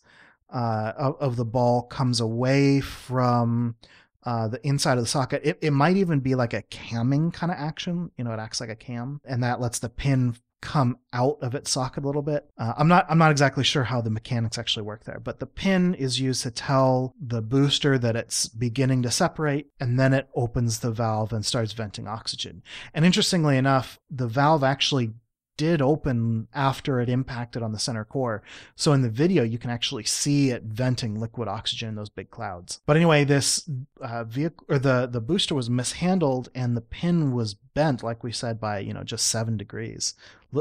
uh, 0.50 0.94
of, 0.98 1.16
of, 1.20 1.36
the 1.36 1.46
ball 1.46 1.84
comes 1.84 2.22
away 2.22 2.80
from 2.80 3.76
uh, 4.24 4.48
the 4.48 4.66
inside 4.66 4.98
of 4.98 5.04
the 5.04 5.10
socket. 5.10 5.42
It, 5.44 5.60
it 5.62 5.72
might 5.72 5.98
even 5.98 6.20
be 6.20 6.36
like 6.36 6.54
a 6.54 6.64
camming 6.64 7.34
kind 7.34 7.52
of 7.52 7.58
action. 7.58 8.12
You 8.18 8.24
know, 8.24 8.32
it 8.32 8.40
acts 8.40 8.60
like 8.60 8.70
a 8.70 8.76
cam, 8.76 9.22
and 9.26 9.44
that 9.44 9.62
lets 9.62 9.80
the 9.80 9.90
pin 9.90 10.36
come 10.60 10.98
out 11.14 11.38
of 11.42 11.54
its 11.54 11.70
socket 11.70 12.04
a 12.04 12.08
little 12.08 12.24
bit. 12.24 12.50
Uh, 12.58 12.74
I'm 12.78 12.88
not 12.88 13.06
I'm 13.10 13.20
not 13.20 13.32
exactly 13.32 13.64
sure 13.64 13.84
how 13.84 14.02
the 14.02 14.10
mechanics 14.10 14.58
actually 14.58 14.84
work 14.84 15.04
there, 15.04 15.20
but 15.20 15.40
the 15.40 15.46
pin 15.46 15.94
is 15.94 16.20
used 16.20 16.44
to 16.44 16.52
tell 16.52 17.14
the 17.22 17.42
booster 17.42 17.98
that 18.00 18.16
it's 18.16 18.48
beginning 18.48 19.04
to 19.04 19.12
separate, 19.12 19.68
and 19.80 20.00
then 20.00 20.14
it 20.14 20.28
opens 20.36 20.80
the 20.80 20.92
valve 20.92 21.32
and 21.32 21.46
starts 21.46 21.74
venting 21.74 22.08
oxygen. 22.08 22.64
And 22.94 23.06
interestingly 23.06 23.58
enough, 23.58 24.00
the 24.10 24.28
valve 24.28 24.64
actually 24.64 25.12
did 25.58 25.82
open 25.82 26.48
after 26.54 27.02
it 27.02 27.10
impacted 27.10 27.62
on 27.62 27.72
the 27.72 27.80
center 27.80 28.06
core. 28.06 28.44
So 28.76 28.94
in 28.94 29.02
the 29.02 29.10
video, 29.10 29.44
you 29.44 29.58
can 29.58 29.72
actually 29.72 30.04
see 30.04 30.52
it 30.52 30.64
venting 30.64 31.20
liquid 31.20 31.48
oxygen 31.48 31.90
in 31.90 31.96
those 31.96 32.10
big 32.10 32.30
clouds. 32.30 32.80
But 32.86 32.96
anyway, 32.96 33.24
this 33.24 33.70
uh, 34.00 34.24
vehicle 34.24 34.66
or 34.70 34.80
the 34.80 35.08
the 35.12 35.22
booster 35.22 35.56
was 35.56 35.70
mishandled, 35.70 36.50
and 36.56 36.78
the 36.78 36.82
pin 36.82 37.34
was 37.34 37.56
bent, 37.56 38.04
like 38.04 38.24
we 38.24 38.32
said, 38.32 38.60
by 38.60 38.80
you 38.80 38.94
know 38.94 39.04
just 39.04 39.28
seven 39.28 39.58
degrees, 39.58 40.14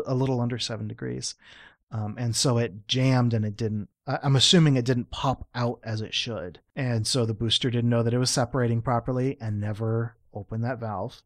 a 0.06 0.14
little 0.14 0.40
under 0.40 0.58
seven 0.58 0.88
degrees. 0.88 1.34
Um, 1.92 2.16
and 2.18 2.34
so 2.34 2.58
it 2.58 2.88
jammed 2.88 3.32
and 3.32 3.44
it 3.44 3.56
didn't 3.56 3.88
i'm 4.08 4.34
assuming 4.34 4.76
it 4.76 4.84
didn't 4.84 5.12
pop 5.12 5.46
out 5.54 5.78
as 5.84 6.00
it 6.00 6.12
should 6.12 6.58
and 6.74 7.06
so 7.06 7.24
the 7.24 7.32
booster 7.32 7.70
didn't 7.70 7.90
know 7.90 8.02
that 8.02 8.12
it 8.12 8.18
was 8.18 8.30
separating 8.30 8.82
properly 8.82 9.36
and 9.40 9.60
never 9.60 10.16
opened 10.36 10.64
that 10.64 10.78
valve 10.78 11.22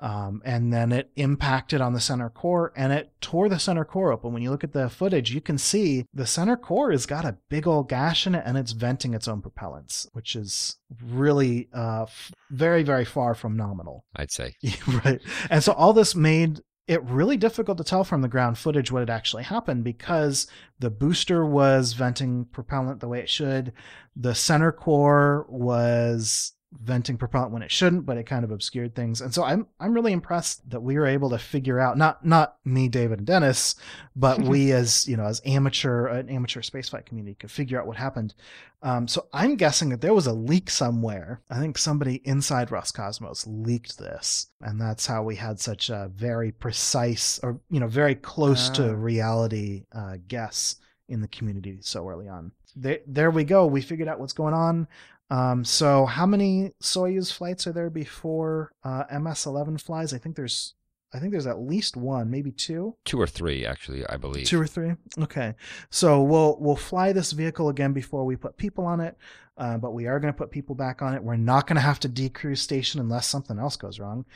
um, 0.00 0.42
and 0.44 0.72
then 0.72 0.92
it 0.92 1.10
impacted 1.16 1.80
on 1.80 1.92
the 1.92 2.00
center 2.00 2.30
core 2.30 2.72
and 2.76 2.92
it 2.92 3.10
tore 3.20 3.48
the 3.48 3.58
center 3.58 3.84
core 3.84 4.12
open. 4.12 4.32
When 4.32 4.42
you 4.42 4.50
look 4.50 4.62
at 4.62 4.72
the 4.72 4.88
footage, 4.88 5.32
you 5.32 5.40
can 5.40 5.58
see 5.58 6.06
the 6.14 6.26
center 6.26 6.56
core 6.56 6.92
has 6.92 7.04
got 7.04 7.24
a 7.24 7.38
big 7.48 7.66
old 7.66 7.88
gash 7.88 8.26
in 8.26 8.34
it 8.34 8.44
and 8.46 8.56
it's 8.56 8.72
venting 8.72 9.12
its 9.12 9.26
own 9.26 9.42
propellants, 9.42 10.06
which 10.12 10.36
is 10.36 10.76
really 11.04 11.68
uh, 11.72 12.06
very, 12.50 12.84
very 12.84 13.04
far 13.04 13.34
from 13.34 13.56
nominal. 13.56 14.04
I'd 14.14 14.30
say. 14.30 14.54
right. 15.04 15.20
And 15.50 15.64
so 15.64 15.72
all 15.72 15.92
this 15.92 16.14
made 16.14 16.60
it 16.86 17.02
really 17.02 17.36
difficult 17.36 17.76
to 17.78 17.84
tell 17.84 18.04
from 18.04 18.22
the 18.22 18.28
ground 18.28 18.56
footage 18.56 18.90
what 18.90 19.00
had 19.00 19.10
actually 19.10 19.42
happened 19.42 19.84
because 19.84 20.46
the 20.78 20.90
booster 20.90 21.44
was 21.44 21.92
venting 21.92 22.46
propellant 22.46 23.00
the 23.00 23.08
way 23.08 23.18
it 23.18 23.28
should. 23.28 23.72
The 24.16 24.34
center 24.34 24.72
core 24.72 25.44
was 25.50 26.52
venting 26.72 27.16
propellant 27.16 27.52
when 27.52 27.62
it 27.62 27.70
shouldn't, 27.70 28.04
but 28.04 28.18
it 28.18 28.26
kind 28.26 28.44
of 28.44 28.50
obscured 28.50 28.94
things. 28.94 29.20
And 29.20 29.32
so 29.32 29.42
I'm 29.42 29.66
I'm 29.80 29.94
really 29.94 30.12
impressed 30.12 30.68
that 30.70 30.80
we 30.80 30.96
were 30.96 31.06
able 31.06 31.30
to 31.30 31.38
figure 31.38 31.78
out 31.78 31.96
not 31.96 32.24
not 32.24 32.56
me, 32.64 32.88
David, 32.88 33.18
and 33.18 33.26
Dennis, 33.26 33.74
but 34.14 34.40
we 34.42 34.72
as 34.72 35.06
you 35.08 35.16
know 35.16 35.24
as 35.24 35.40
amateur 35.44 36.06
an 36.08 36.28
amateur 36.28 36.60
spaceflight 36.60 37.06
community 37.06 37.34
could 37.34 37.50
figure 37.50 37.80
out 37.80 37.86
what 37.86 37.96
happened. 37.96 38.34
Um, 38.82 39.08
so 39.08 39.26
I'm 39.32 39.56
guessing 39.56 39.88
that 39.88 40.00
there 40.00 40.14
was 40.14 40.26
a 40.26 40.32
leak 40.32 40.70
somewhere. 40.70 41.40
I 41.50 41.58
think 41.58 41.78
somebody 41.78 42.16
inside 42.24 42.68
Roscosmos 42.68 43.44
leaked 43.46 43.98
this, 43.98 44.48
and 44.60 44.80
that's 44.80 45.06
how 45.06 45.22
we 45.22 45.36
had 45.36 45.58
such 45.58 45.90
a 45.90 46.10
very 46.14 46.52
precise 46.52 47.40
or 47.42 47.60
you 47.70 47.80
know 47.80 47.88
very 47.88 48.14
close 48.14 48.68
to 48.70 48.90
ah. 48.90 48.94
reality 48.94 49.84
uh, 49.92 50.16
guess 50.28 50.76
in 51.08 51.20
the 51.22 51.28
community 51.28 51.78
so 51.80 52.06
early 52.08 52.28
on. 52.28 52.52
There, 52.76 53.00
there 53.06 53.30
we 53.30 53.44
go. 53.44 53.66
We 53.66 53.80
figured 53.80 54.08
out 54.08 54.20
what's 54.20 54.34
going 54.34 54.54
on. 54.54 54.86
Um, 55.30 55.64
so 55.64 56.06
how 56.06 56.26
many 56.26 56.72
Soyuz 56.82 57.32
flights 57.32 57.66
are 57.66 57.72
there 57.72 57.90
before 57.90 58.72
uh, 58.82 59.04
MS-11 59.10 59.80
flies? 59.80 60.14
I 60.14 60.18
think 60.18 60.36
there's 60.36 60.74
I 61.12 61.18
think 61.18 61.32
there's 61.32 61.46
at 61.46 61.60
least 61.60 61.96
one, 61.96 62.30
maybe 62.30 62.52
two. 62.52 62.94
Two 63.06 63.18
or 63.18 63.26
three, 63.26 63.64
actually, 63.64 64.06
I 64.06 64.18
believe. 64.18 64.46
Two 64.46 64.60
or 64.60 64.66
three. 64.66 64.92
Okay, 65.18 65.54
so 65.90 66.22
we'll 66.22 66.58
we'll 66.60 66.76
fly 66.76 67.12
this 67.12 67.32
vehicle 67.32 67.70
again 67.70 67.92
before 67.92 68.24
we 68.24 68.36
put 68.36 68.58
people 68.58 68.84
on 68.84 69.00
it, 69.00 69.16
uh, 69.56 69.78
but 69.78 69.92
we 69.92 70.06
are 70.06 70.20
going 70.20 70.32
to 70.32 70.36
put 70.36 70.50
people 70.50 70.74
back 70.74 71.00
on 71.00 71.14
it. 71.14 71.22
We're 71.22 71.36
not 71.36 71.66
going 71.66 71.76
to 71.76 71.82
have 71.82 72.00
to 72.00 72.08
decrease 72.08 72.60
station 72.60 73.00
unless 73.00 73.26
something 73.26 73.58
else 73.58 73.76
goes 73.76 73.98
wrong. 73.98 74.26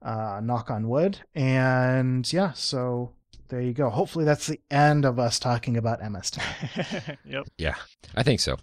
Uh, 0.00 0.40
knock 0.42 0.70
on 0.70 0.88
wood. 0.88 1.20
And 1.34 2.30
yeah, 2.32 2.52
so 2.52 3.12
there 3.48 3.60
you 3.60 3.72
go. 3.72 3.88
Hopefully 3.90 4.24
that's 4.24 4.46
the 4.46 4.60
end 4.70 5.04
of 5.04 5.18
us 5.18 5.38
talking 5.38 5.76
about 5.76 6.02
MS-10. 6.02 7.16
yep. 7.24 7.46
Yeah, 7.58 7.76
I 8.16 8.22
think 8.22 8.40
so. 8.40 8.56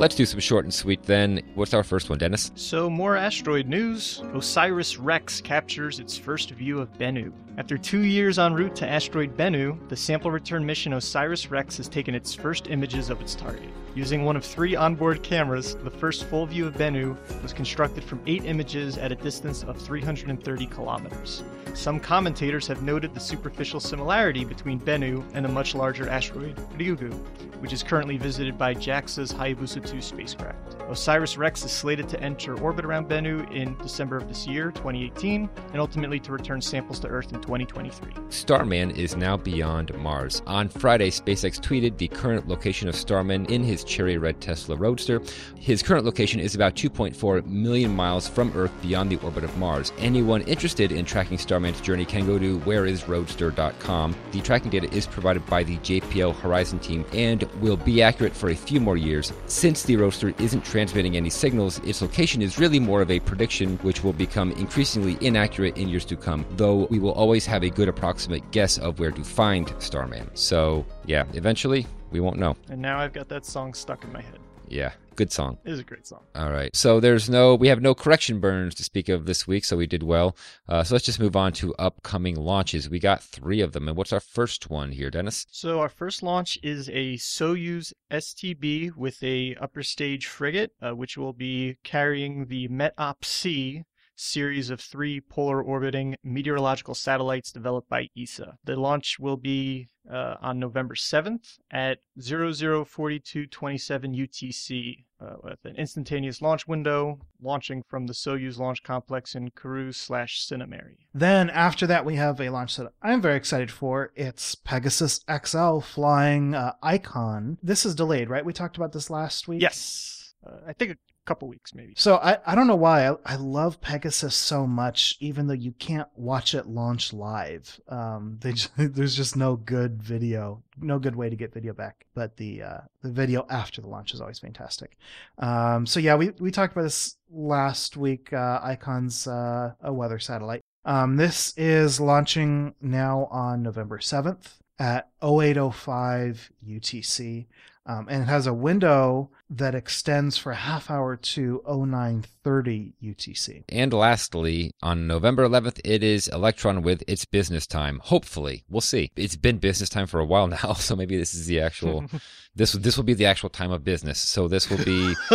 Let's 0.00 0.14
do 0.14 0.24
some 0.24 0.40
short 0.40 0.64
and 0.64 0.72
sweet 0.72 1.02
then. 1.02 1.42
What's 1.56 1.74
our 1.74 1.84
first 1.84 2.08
one, 2.08 2.18
Dennis? 2.18 2.52
So, 2.54 2.88
more 2.88 3.16
asteroid 3.16 3.66
news. 3.66 4.22
OSIRIS 4.32 4.98
REx 4.98 5.42
captures 5.42 6.00
its 6.00 6.16
first 6.16 6.52
view 6.52 6.78
of 6.78 6.90
Bennu. 6.94 7.30
After 7.58 7.76
two 7.76 8.00
years 8.00 8.38
en 8.38 8.54
route 8.54 8.74
to 8.76 8.88
asteroid 8.88 9.36
Bennu, 9.36 9.86
the 9.90 9.96
sample 9.96 10.30
return 10.30 10.64
mission 10.64 10.94
OSIRIS-REx 10.94 11.76
has 11.76 11.86
taken 11.86 12.14
its 12.14 12.34
first 12.34 12.68
images 12.68 13.10
of 13.10 13.20
its 13.20 13.34
target. 13.34 13.68
Using 14.00 14.24
one 14.24 14.34
of 14.34 14.46
three 14.46 14.74
onboard 14.74 15.22
cameras, 15.22 15.74
the 15.74 15.90
first 15.90 16.24
full 16.24 16.46
view 16.46 16.66
of 16.66 16.72
Bennu 16.72 17.18
was 17.42 17.52
constructed 17.52 18.02
from 18.02 18.22
eight 18.26 18.46
images 18.46 18.96
at 18.96 19.12
a 19.12 19.14
distance 19.14 19.62
of 19.62 19.76
330 19.76 20.66
kilometers. 20.68 21.44
Some 21.74 22.00
commentators 22.00 22.66
have 22.66 22.82
noted 22.82 23.12
the 23.12 23.20
superficial 23.20 23.78
similarity 23.78 24.42
between 24.46 24.80
Bennu 24.80 25.22
and 25.34 25.44
the 25.44 25.50
much 25.50 25.74
larger 25.74 26.08
asteroid 26.08 26.56
Ryugu, 26.78 27.12
which 27.60 27.74
is 27.74 27.82
currently 27.82 28.16
visited 28.16 28.56
by 28.56 28.74
JAXA's 28.74 29.32
Hayabusa 29.34 29.86
2 29.86 30.00
spacecraft. 30.00 30.78
OSIRIS-REx 30.88 31.64
is 31.64 31.70
slated 31.70 32.08
to 32.08 32.20
enter 32.20 32.58
orbit 32.60 32.84
around 32.84 33.08
Bennu 33.08 33.48
in 33.54 33.76
December 33.78 34.16
of 34.16 34.26
this 34.28 34.46
year, 34.46 34.72
2018, 34.72 35.48
and 35.72 35.80
ultimately 35.80 36.18
to 36.20 36.32
return 36.32 36.60
samples 36.60 36.98
to 37.00 37.08
Earth 37.08 37.32
in 37.32 37.40
2023. 37.40 38.12
Starman 38.30 38.90
is 38.90 39.14
now 39.14 39.36
beyond 39.36 39.94
Mars. 39.98 40.42
On 40.46 40.68
Friday, 40.68 41.10
SpaceX 41.10 41.60
tweeted 41.60 41.96
the 41.98 42.08
current 42.08 42.48
location 42.48 42.88
of 42.88 42.96
Starman 42.96 43.46
in 43.46 43.62
his 43.62 43.84
cherry 43.90 44.16
red 44.16 44.40
Tesla 44.40 44.76
Roadster. 44.76 45.20
His 45.56 45.82
current 45.82 46.06
location 46.06 46.40
is 46.40 46.54
about 46.54 46.76
2.4 46.76 47.44
million 47.46 47.94
miles 47.94 48.28
from 48.28 48.52
Earth 48.56 48.72
beyond 48.80 49.10
the 49.10 49.16
orbit 49.16 49.44
of 49.44 49.56
Mars. 49.58 49.92
Anyone 49.98 50.42
interested 50.42 50.92
in 50.92 51.04
tracking 51.04 51.36
Starman's 51.36 51.80
journey 51.80 52.04
can 52.04 52.24
go 52.26 52.38
to 52.38 52.60
whereisroadster.com. 52.60 54.16
The 54.30 54.40
tracking 54.40 54.70
data 54.70 54.90
is 54.94 55.06
provided 55.06 55.44
by 55.46 55.64
the 55.64 55.76
JPL 55.78 56.36
Horizon 56.36 56.78
team 56.78 57.04
and 57.12 57.42
will 57.60 57.76
be 57.76 58.00
accurate 58.00 58.34
for 58.34 58.50
a 58.50 58.56
few 58.56 58.80
more 58.80 58.96
years. 58.96 59.32
Since 59.46 59.82
the 59.82 59.96
Roadster 59.96 60.32
isn't 60.38 60.64
transmitting 60.64 61.16
any 61.16 61.30
signals, 61.30 61.78
its 61.80 62.00
location 62.00 62.42
is 62.42 62.58
really 62.58 62.78
more 62.78 63.02
of 63.02 63.10
a 63.10 63.20
prediction 63.20 63.76
which 63.78 64.04
will 64.04 64.12
become 64.12 64.52
increasingly 64.52 65.18
inaccurate 65.20 65.76
in 65.76 65.88
years 65.88 66.04
to 66.06 66.16
come, 66.16 66.46
though 66.52 66.86
we 66.90 67.00
will 67.00 67.12
always 67.12 67.44
have 67.46 67.64
a 67.64 67.70
good 67.70 67.88
approximate 67.88 68.48
guess 68.52 68.78
of 68.78 69.00
where 69.00 69.10
to 69.10 69.24
find 69.24 69.74
Starman. 69.78 70.30
So, 70.34 70.86
yeah, 71.06 71.24
eventually 71.34 71.86
we 72.10 72.20
won't 72.20 72.38
know. 72.38 72.56
And 72.70 72.80
now 72.80 72.98
I've 72.98 73.12
got 73.12 73.28
that 73.28 73.44
song 73.44 73.74
stuck 73.74 74.04
in 74.04 74.12
my 74.12 74.20
head. 74.20 74.38
Yeah, 74.70 74.92
good 75.16 75.32
song. 75.32 75.58
It 75.64 75.72
is 75.72 75.80
a 75.80 75.82
great 75.82 76.06
song. 76.06 76.20
All 76.36 76.50
right. 76.50 76.74
So 76.76 77.00
there's 77.00 77.28
no, 77.28 77.56
we 77.56 77.66
have 77.66 77.82
no 77.82 77.92
correction 77.92 78.38
burns 78.38 78.76
to 78.76 78.84
speak 78.84 79.08
of 79.08 79.26
this 79.26 79.44
week, 79.44 79.64
so 79.64 79.76
we 79.76 79.88
did 79.88 80.04
well. 80.04 80.36
Uh, 80.68 80.84
so 80.84 80.94
let's 80.94 81.04
just 81.04 81.18
move 81.18 81.34
on 81.34 81.52
to 81.54 81.74
upcoming 81.74 82.36
launches. 82.36 82.88
We 82.88 83.00
got 83.00 83.20
three 83.20 83.60
of 83.60 83.72
them. 83.72 83.88
And 83.88 83.96
what's 83.96 84.12
our 84.12 84.20
first 84.20 84.70
one 84.70 84.92
here, 84.92 85.10
Dennis? 85.10 85.44
So 85.50 85.80
our 85.80 85.88
first 85.88 86.22
launch 86.22 86.56
is 86.62 86.88
a 86.88 87.14
Soyuz 87.14 87.92
STB 88.12 88.94
with 88.94 89.20
a 89.24 89.56
upper 89.60 89.82
stage 89.82 90.28
Fregat, 90.28 90.68
uh, 90.80 90.94
which 90.94 91.18
will 91.18 91.32
be 91.32 91.76
carrying 91.82 92.46
the 92.46 92.68
METOP 92.68 93.24
C 93.24 93.82
series 94.20 94.70
of 94.70 94.80
three 94.80 95.20
polar 95.20 95.62
orbiting 95.62 96.16
meteorological 96.22 96.94
satellites 96.94 97.50
developed 97.52 97.88
by 97.88 98.08
ESA. 98.16 98.58
The 98.64 98.76
launch 98.76 99.18
will 99.18 99.36
be 99.36 99.88
uh, 100.10 100.36
on 100.40 100.58
November 100.58 100.94
7th 100.94 101.58
at 101.70 101.98
004227 102.18 103.48
UTC 103.58 105.04
uh, 105.20 105.36
with 105.42 105.58
an 105.64 105.76
instantaneous 105.76 106.42
launch 106.42 106.66
window 106.66 107.20
launching 107.40 107.82
from 107.88 108.06
the 108.06 108.12
Soyuz 108.12 108.58
launch 108.58 108.82
complex 108.82 109.34
in 109.34 109.50
Kourou 109.50 109.94
slash 109.94 110.46
Sinnamary. 110.46 110.96
Then 111.14 111.50
after 111.50 111.86
that, 111.86 112.04
we 112.04 112.16
have 112.16 112.40
a 112.40 112.50
launch 112.50 112.76
that 112.76 112.92
I'm 113.02 113.20
very 113.20 113.36
excited 113.36 113.70
for. 113.70 114.12
It's 114.14 114.54
Pegasus 114.54 115.20
XL 115.44 115.80
flying 115.80 116.54
uh, 116.54 116.72
Icon. 116.82 117.58
This 117.62 117.86
is 117.86 117.94
delayed, 117.94 118.28
right? 118.28 118.44
We 118.44 118.52
talked 118.52 118.76
about 118.76 118.92
this 118.92 119.10
last 119.10 119.48
week. 119.48 119.62
Yes. 119.62 120.34
Uh, 120.46 120.56
I 120.66 120.72
think 120.72 120.96
couple 121.26 121.48
weeks 121.48 121.74
maybe. 121.74 121.92
So 121.96 122.16
I, 122.16 122.38
I 122.46 122.54
don't 122.54 122.66
know 122.66 122.76
why 122.76 123.08
I, 123.08 123.16
I 123.24 123.36
love 123.36 123.80
Pegasus 123.80 124.34
so 124.34 124.66
much, 124.66 125.16
even 125.20 125.46
though 125.46 125.54
you 125.54 125.72
can't 125.72 126.08
watch 126.16 126.54
it 126.54 126.66
launch 126.66 127.12
live. 127.12 127.80
Um, 127.88 128.38
they 128.40 128.52
just, 128.52 128.70
there's 128.76 129.14
just 129.14 129.36
no 129.36 129.56
good 129.56 130.02
video, 130.02 130.62
no 130.80 130.98
good 130.98 131.16
way 131.16 131.30
to 131.30 131.36
get 131.36 131.54
video 131.54 131.72
back. 131.72 132.06
But 132.14 132.36
the 132.36 132.62
uh, 132.62 132.80
the 133.02 133.10
video 133.10 133.46
after 133.48 133.80
the 133.80 133.88
launch 133.88 134.12
is 134.14 134.20
always 134.20 134.38
fantastic. 134.38 134.96
Um, 135.38 135.86
so 135.86 136.00
yeah, 136.00 136.16
we 136.16 136.30
we 136.40 136.50
talked 136.50 136.72
about 136.72 136.82
this 136.82 137.16
last 137.30 137.96
week. 137.96 138.32
Uh, 138.32 138.60
Icon's 138.62 139.26
uh, 139.26 139.74
a 139.80 139.92
weather 139.92 140.18
satellite. 140.18 140.62
Um, 140.84 141.16
this 141.16 141.52
is 141.56 142.00
launching 142.00 142.74
now 142.80 143.28
on 143.30 143.62
November 143.62 143.98
7th 143.98 144.54
at 144.78 145.10
0805 145.22 146.50
UTC. 146.66 147.46
Um, 147.86 148.06
and 148.08 148.22
it 148.22 148.26
has 148.26 148.46
a 148.46 148.54
window 148.54 149.30
that 149.50 149.74
extends 149.74 150.38
for 150.38 150.52
a 150.52 150.56
half 150.56 150.90
hour 150.90 151.16
to 151.16 151.60
0930 151.66 152.94
UTC. 153.02 153.64
And 153.68 153.92
lastly, 153.92 154.72
on 154.80 155.08
November 155.08 155.46
11th, 155.48 155.80
it 155.84 156.04
is 156.04 156.28
Electron 156.28 156.82
with 156.82 157.02
its 157.08 157.24
business 157.24 157.66
time. 157.66 158.00
Hopefully, 158.04 158.64
we'll 158.68 158.80
see. 158.80 159.10
It's 159.16 159.36
been 159.36 159.58
business 159.58 159.88
time 159.88 160.06
for 160.06 160.20
a 160.20 160.24
while 160.24 160.46
now, 160.62 160.74
so 160.74 160.94
maybe 160.94 161.16
this 161.16 161.34
is 161.34 161.46
the 161.46 161.60
actual 161.60 162.04
this 162.54 162.72
this 162.72 162.96
will 162.96 163.04
be 163.04 163.14
the 163.14 163.26
actual 163.26 163.48
time 163.48 163.70
of 163.70 163.84
business. 163.84 164.20
So 164.20 164.48
this 164.48 164.70
will 164.70 164.84
be 164.84 165.14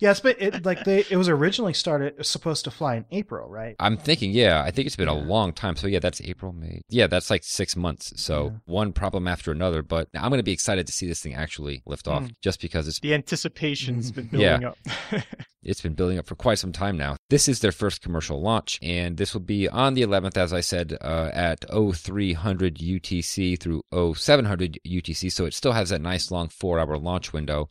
yes, 0.00 0.20
but 0.20 0.40
it 0.40 0.64
like 0.64 0.84
they 0.84 1.04
it 1.10 1.16
was 1.16 1.28
originally 1.28 1.74
started 1.74 2.24
supposed 2.24 2.64
to 2.64 2.70
fly 2.70 2.96
in 2.96 3.04
April, 3.10 3.48
right? 3.48 3.76
I'm 3.78 3.96
thinking, 3.96 4.30
yeah, 4.32 4.62
I 4.62 4.70
think 4.70 4.86
it's 4.86 4.96
been 4.96 5.08
yeah. 5.08 5.14
a 5.14 5.20
long 5.20 5.52
time. 5.52 5.76
So 5.76 5.86
yeah, 5.86 5.98
that's 5.98 6.20
April, 6.22 6.52
May. 6.52 6.82
Yeah, 6.88 7.06
that's 7.06 7.30
like 7.30 7.44
six 7.44 7.76
months. 7.76 8.12
So 8.16 8.44
yeah. 8.44 8.50
one 8.64 8.92
problem 8.92 9.28
after 9.28 9.52
another. 9.52 9.82
But 9.82 10.08
I'm 10.14 10.30
going 10.30 10.38
to 10.38 10.44
be 10.44 10.52
excited 10.52 10.86
to 10.86 10.92
see 10.92 11.06
this 11.06 11.20
thing 11.20 11.34
actually 11.34 11.82
lift 11.86 12.08
off, 12.08 12.24
mm. 12.24 12.34
Just 12.46 12.60
because 12.60 12.86
it's 12.86 13.00
the 13.00 13.12
anticipation's 13.12 14.12
been 14.12 14.26
building 14.30 14.62
yeah. 14.62 14.68
up. 14.68 14.78
It's 15.66 15.80
been 15.80 15.94
building 15.94 16.18
up 16.18 16.26
for 16.26 16.36
quite 16.36 16.58
some 16.58 16.72
time 16.72 16.96
now. 16.96 17.16
This 17.28 17.48
is 17.48 17.60
their 17.60 17.72
first 17.72 18.00
commercial 18.00 18.40
launch, 18.40 18.78
and 18.82 19.16
this 19.16 19.34
will 19.34 19.40
be 19.40 19.68
on 19.68 19.94
the 19.94 20.02
11th, 20.02 20.36
as 20.36 20.52
I 20.52 20.60
said, 20.60 20.96
uh, 21.00 21.30
at 21.32 21.64
0300 21.68 22.76
UTC 22.76 23.58
through 23.58 23.82
0700 23.92 24.78
UTC. 24.86 25.32
So 25.32 25.44
it 25.44 25.54
still 25.54 25.72
has 25.72 25.90
that 25.90 26.00
nice 26.00 26.30
long 26.30 26.48
four 26.48 26.78
hour 26.78 26.96
launch 26.96 27.32
window. 27.32 27.68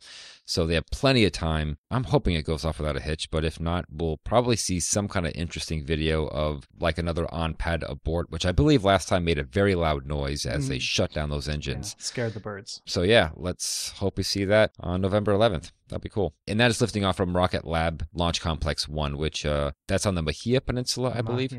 So 0.48 0.64
they 0.64 0.74
have 0.74 0.86
plenty 0.86 1.24
of 1.24 1.32
time. 1.32 1.76
I'm 1.90 2.04
hoping 2.04 2.36
it 2.36 2.46
goes 2.46 2.64
off 2.64 2.78
without 2.78 2.96
a 2.96 3.00
hitch, 3.00 3.30
but 3.32 3.44
if 3.44 3.58
not, 3.58 3.84
we'll 3.90 4.18
probably 4.18 4.54
see 4.54 4.78
some 4.78 5.08
kind 5.08 5.26
of 5.26 5.32
interesting 5.34 5.84
video 5.84 6.28
of 6.28 6.68
like 6.78 6.98
another 6.98 7.32
on 7.34 7.54
pad 7.54 7.82
abort, 7.88 8.30
which 8.30 8.46
I 8.46 8.52
believe 8.52 8.84
last 8.84 9.08
time 9.08 9.24
made 9.24 9.38
a 9.38 9.42
very 9.42 9.74
loud 9.74 10.06
noise 10.06 10.46
as 10.46 10.66
mm. 10.66 10.68
they 10.68 10.78
shut 10.78 11.12
down 11.12 11.30
those 11.30 11.48
engines. 11.48 11.96
Yeah, 11.98 12.04
scared 12.04 12.34
the 12.34 12.40
birds. 12.40 12.80
So 12.86 13.02
yeah, 13.02 13.30
let's 13.34 13.90
hope 13.90 14.18
we 14.18 14.22
see 14.22 14.44
that 14.44 14.70
on 14.78 15.00
November 15.00 15.32
11th. 15.32 15.72
That'd 15.88 16.02
be 16.02 16.08
cool. 16.08 16.34
And 16.48 16.58
that 16.60 16.70
is 16.70 16.80
lifting 16.80 17.04
off 17.04 17.16
from 17.16 17.36
Rocket 17.36 17.64
Lab 17.64 18.06
Launch 18.12 18.40
Complex 18.40 18.88
1, 18.88 19.16
which 19.16 19.46
uh 19.46 19.70
that's 19.88 20.06
on 20.06 20.14
the 20.14 20.22
Mahia 20.22 20.64
Peninsula, 20.64 21.12
I 21.14 21.22
believe. 21.22 21.52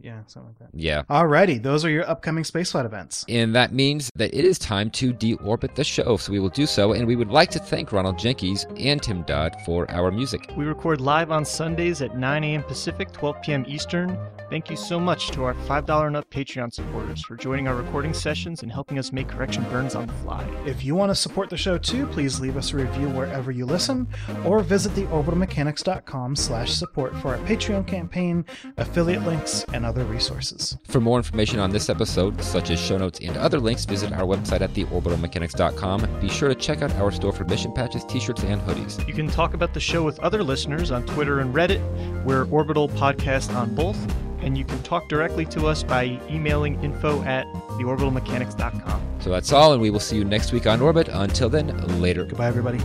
Yeah, 0.00 0.22
something 0.26 0.48
like 0.48 0.58
that. 0.60 0.68
Yeah. 0.72 1.02
Alrighty, 1.10 1.62
those 1.62 1.84
are 1.84 1.90
your 1.90 2.08
upcoming 2.08 2.44
spaceflight 2.44 2.86
events. 2.86 3.24
And 3.28 3.54
that 3.54 3.72
means 3.72 4.10
that 4.16 4.34
it 4.34 4.44
is 4.44 4.58
time 4.58 4.90
to 4.92 5.12
deorbit 5.12 5.74
the 5.74 5.84
show. 5.84 6.16
So 6.16 6.32
we 6.32 6.40
will 6.40 6.48
do 6.48 6.66
so, 6.66 6.92
and 6.92 7.06
we 7.06 7.16
would 7.16 7.30
like 7.30 7.50
to 7.50 7.58
thank 7.58 7.92
Ronald 7.92 8.18
Jenkins 8.18 8.66
and 8.76 9.02
Tim 9.02 9.22
Dodd 9.24 9.54
for 9.64 9.90
our 9.90 10.10
music. 10.10 10.50
We 10.56 10.64
record 10.64 11.00
live 11.00 11.30
on 11.30 11.44
Sundays 11.44 12.00
at 12.00 12.16
9 12.16 12.44
a.m. 12.44 12.62
Pacific, 12.62 13.12
12 13.12 13.42
p.m. 13.42 13.64
Eastern. 13.68 14.18
Thank 14.48 14.70
you 14.70 14.76
so 14.76 15.00
much 15.00 15.30
to 15.32 15.44
our 15.44 15.54
$5 15.54 16.06
and 16.06 16.16
up 16.16 16.30
Patreon 16.30 16.72
supporters 16.72 17.20
for 17.22 17.36
joining 17.36 17.66
our 17.66 17.74
recording 17.74 18.14
sessions 18.14 18.62
and 18.62 18.70
helping 18.70 18.98
us 18.98 19.12
make 19.12 19.28
correction 19.28 19.64
burns 19.64 19.94
on 19.94 20.06
the 20.06 20.12
fly. 20.14 20.48
If 20.64 20.84
you 20.84 20.94
want 20.94 21.10
to 21.10 21.16
support 21.16 21.50
the 21.50 21.56
show 21.56 21.76
too, 21.78 22.06
please 22.06 22.38
leave 22.40 22.56
us 22.56 22.72
a 22.72 22.76
review 22.76 23.08
wherever 23.08 23.50
you 23.66 23.72
listen, 23.72 24.06
or 24.44 24.62
visit 24.62 24.92
theorbitalmechanics.com 24.92 26.36
slash 26.36 26.72
support 26.72 27.14
for 27.16 27.34
our 27.34 27.38
Patreon 27.38 27.86
campaign, 27.86 28.44
affiliate 28.76 29.22
links, 29.22 29.64
and 29.72 29.84
other 29.84 30.04
resources. 30.04 30.76
For 30.88 31.00
more 31.00 31.18
information 31.18 31.58
on 31.58 31.70
this 31.70 31.88
episode, 31.88 32.42
such 32.42 32.70
as 32.70 32.80
show 32.80 32.98
notes 32.98 33.20
and 33.20 33.36
other 33.36 33.60
links, 33.60 33.84
visit 33.84 34.12
our 34.12 34.24
website 34.24 34.60
at 34.60 34.72
theorbitalmechanics.com. 34.72 36.20
Be 36.20 36.28
sure 36.28 36.48
to 36.48 36.54
check 36.54 36.82
out 36.82 36.92
our 36.96 37.10
store 37.12 37.32
for 37.32 37.44
mission 37.44 37.72
patches, 37.72 38.04
t-shirts, 38.04 38.42
and 38.44 38.60
hoodies. 38.62 39.06
You 39.06 39.14
can 39.14 39.28
talk 39.28 39.54
about 39.54 39.74
the 39.74 39.80
show 39.80 40.02
with 40.02 40.18
other 40.20 40.42
listeners 40.42 40.90
on 40.90 41.04
Twitter 41.06 41.40
and 41.40 41.54
Reddit. 41.54 41.82
We're 42.24 42.46
Orbital 42.46 42.88
Podcast 42.88 43.54
on 43.54 43.74
both 43.74 43.96
and 44.46 44.56
you 44.56 44.64
can 44.64 44.80
talk 44.82 45.08
directly 45.08 45.44
to 45.44 45.66
us 45.66 45.82
by 45.82 46.18
emailing 46.30 46.82
info 46.82 47.22
at 47.24 47.52
theorbitalmechanics.com. 47.78 49.02
So 49.20 49.30
that's 49.30 49.52
all, 49.52 49.72
and 49.72 49.82
we 49.82 49.90
will 49.90 50.00
see 50.00 50.16
you 50.16 50.24
next 50.24 50.52
week 50.52 50.66
on 50.66 50.80
Orbit. 50.80 51.08
Until 51.08 51.48
then, 51.48 51.76
later. 52.00 52.24
Goodbye, 52.24 52.46
everybody. 52.46 52.78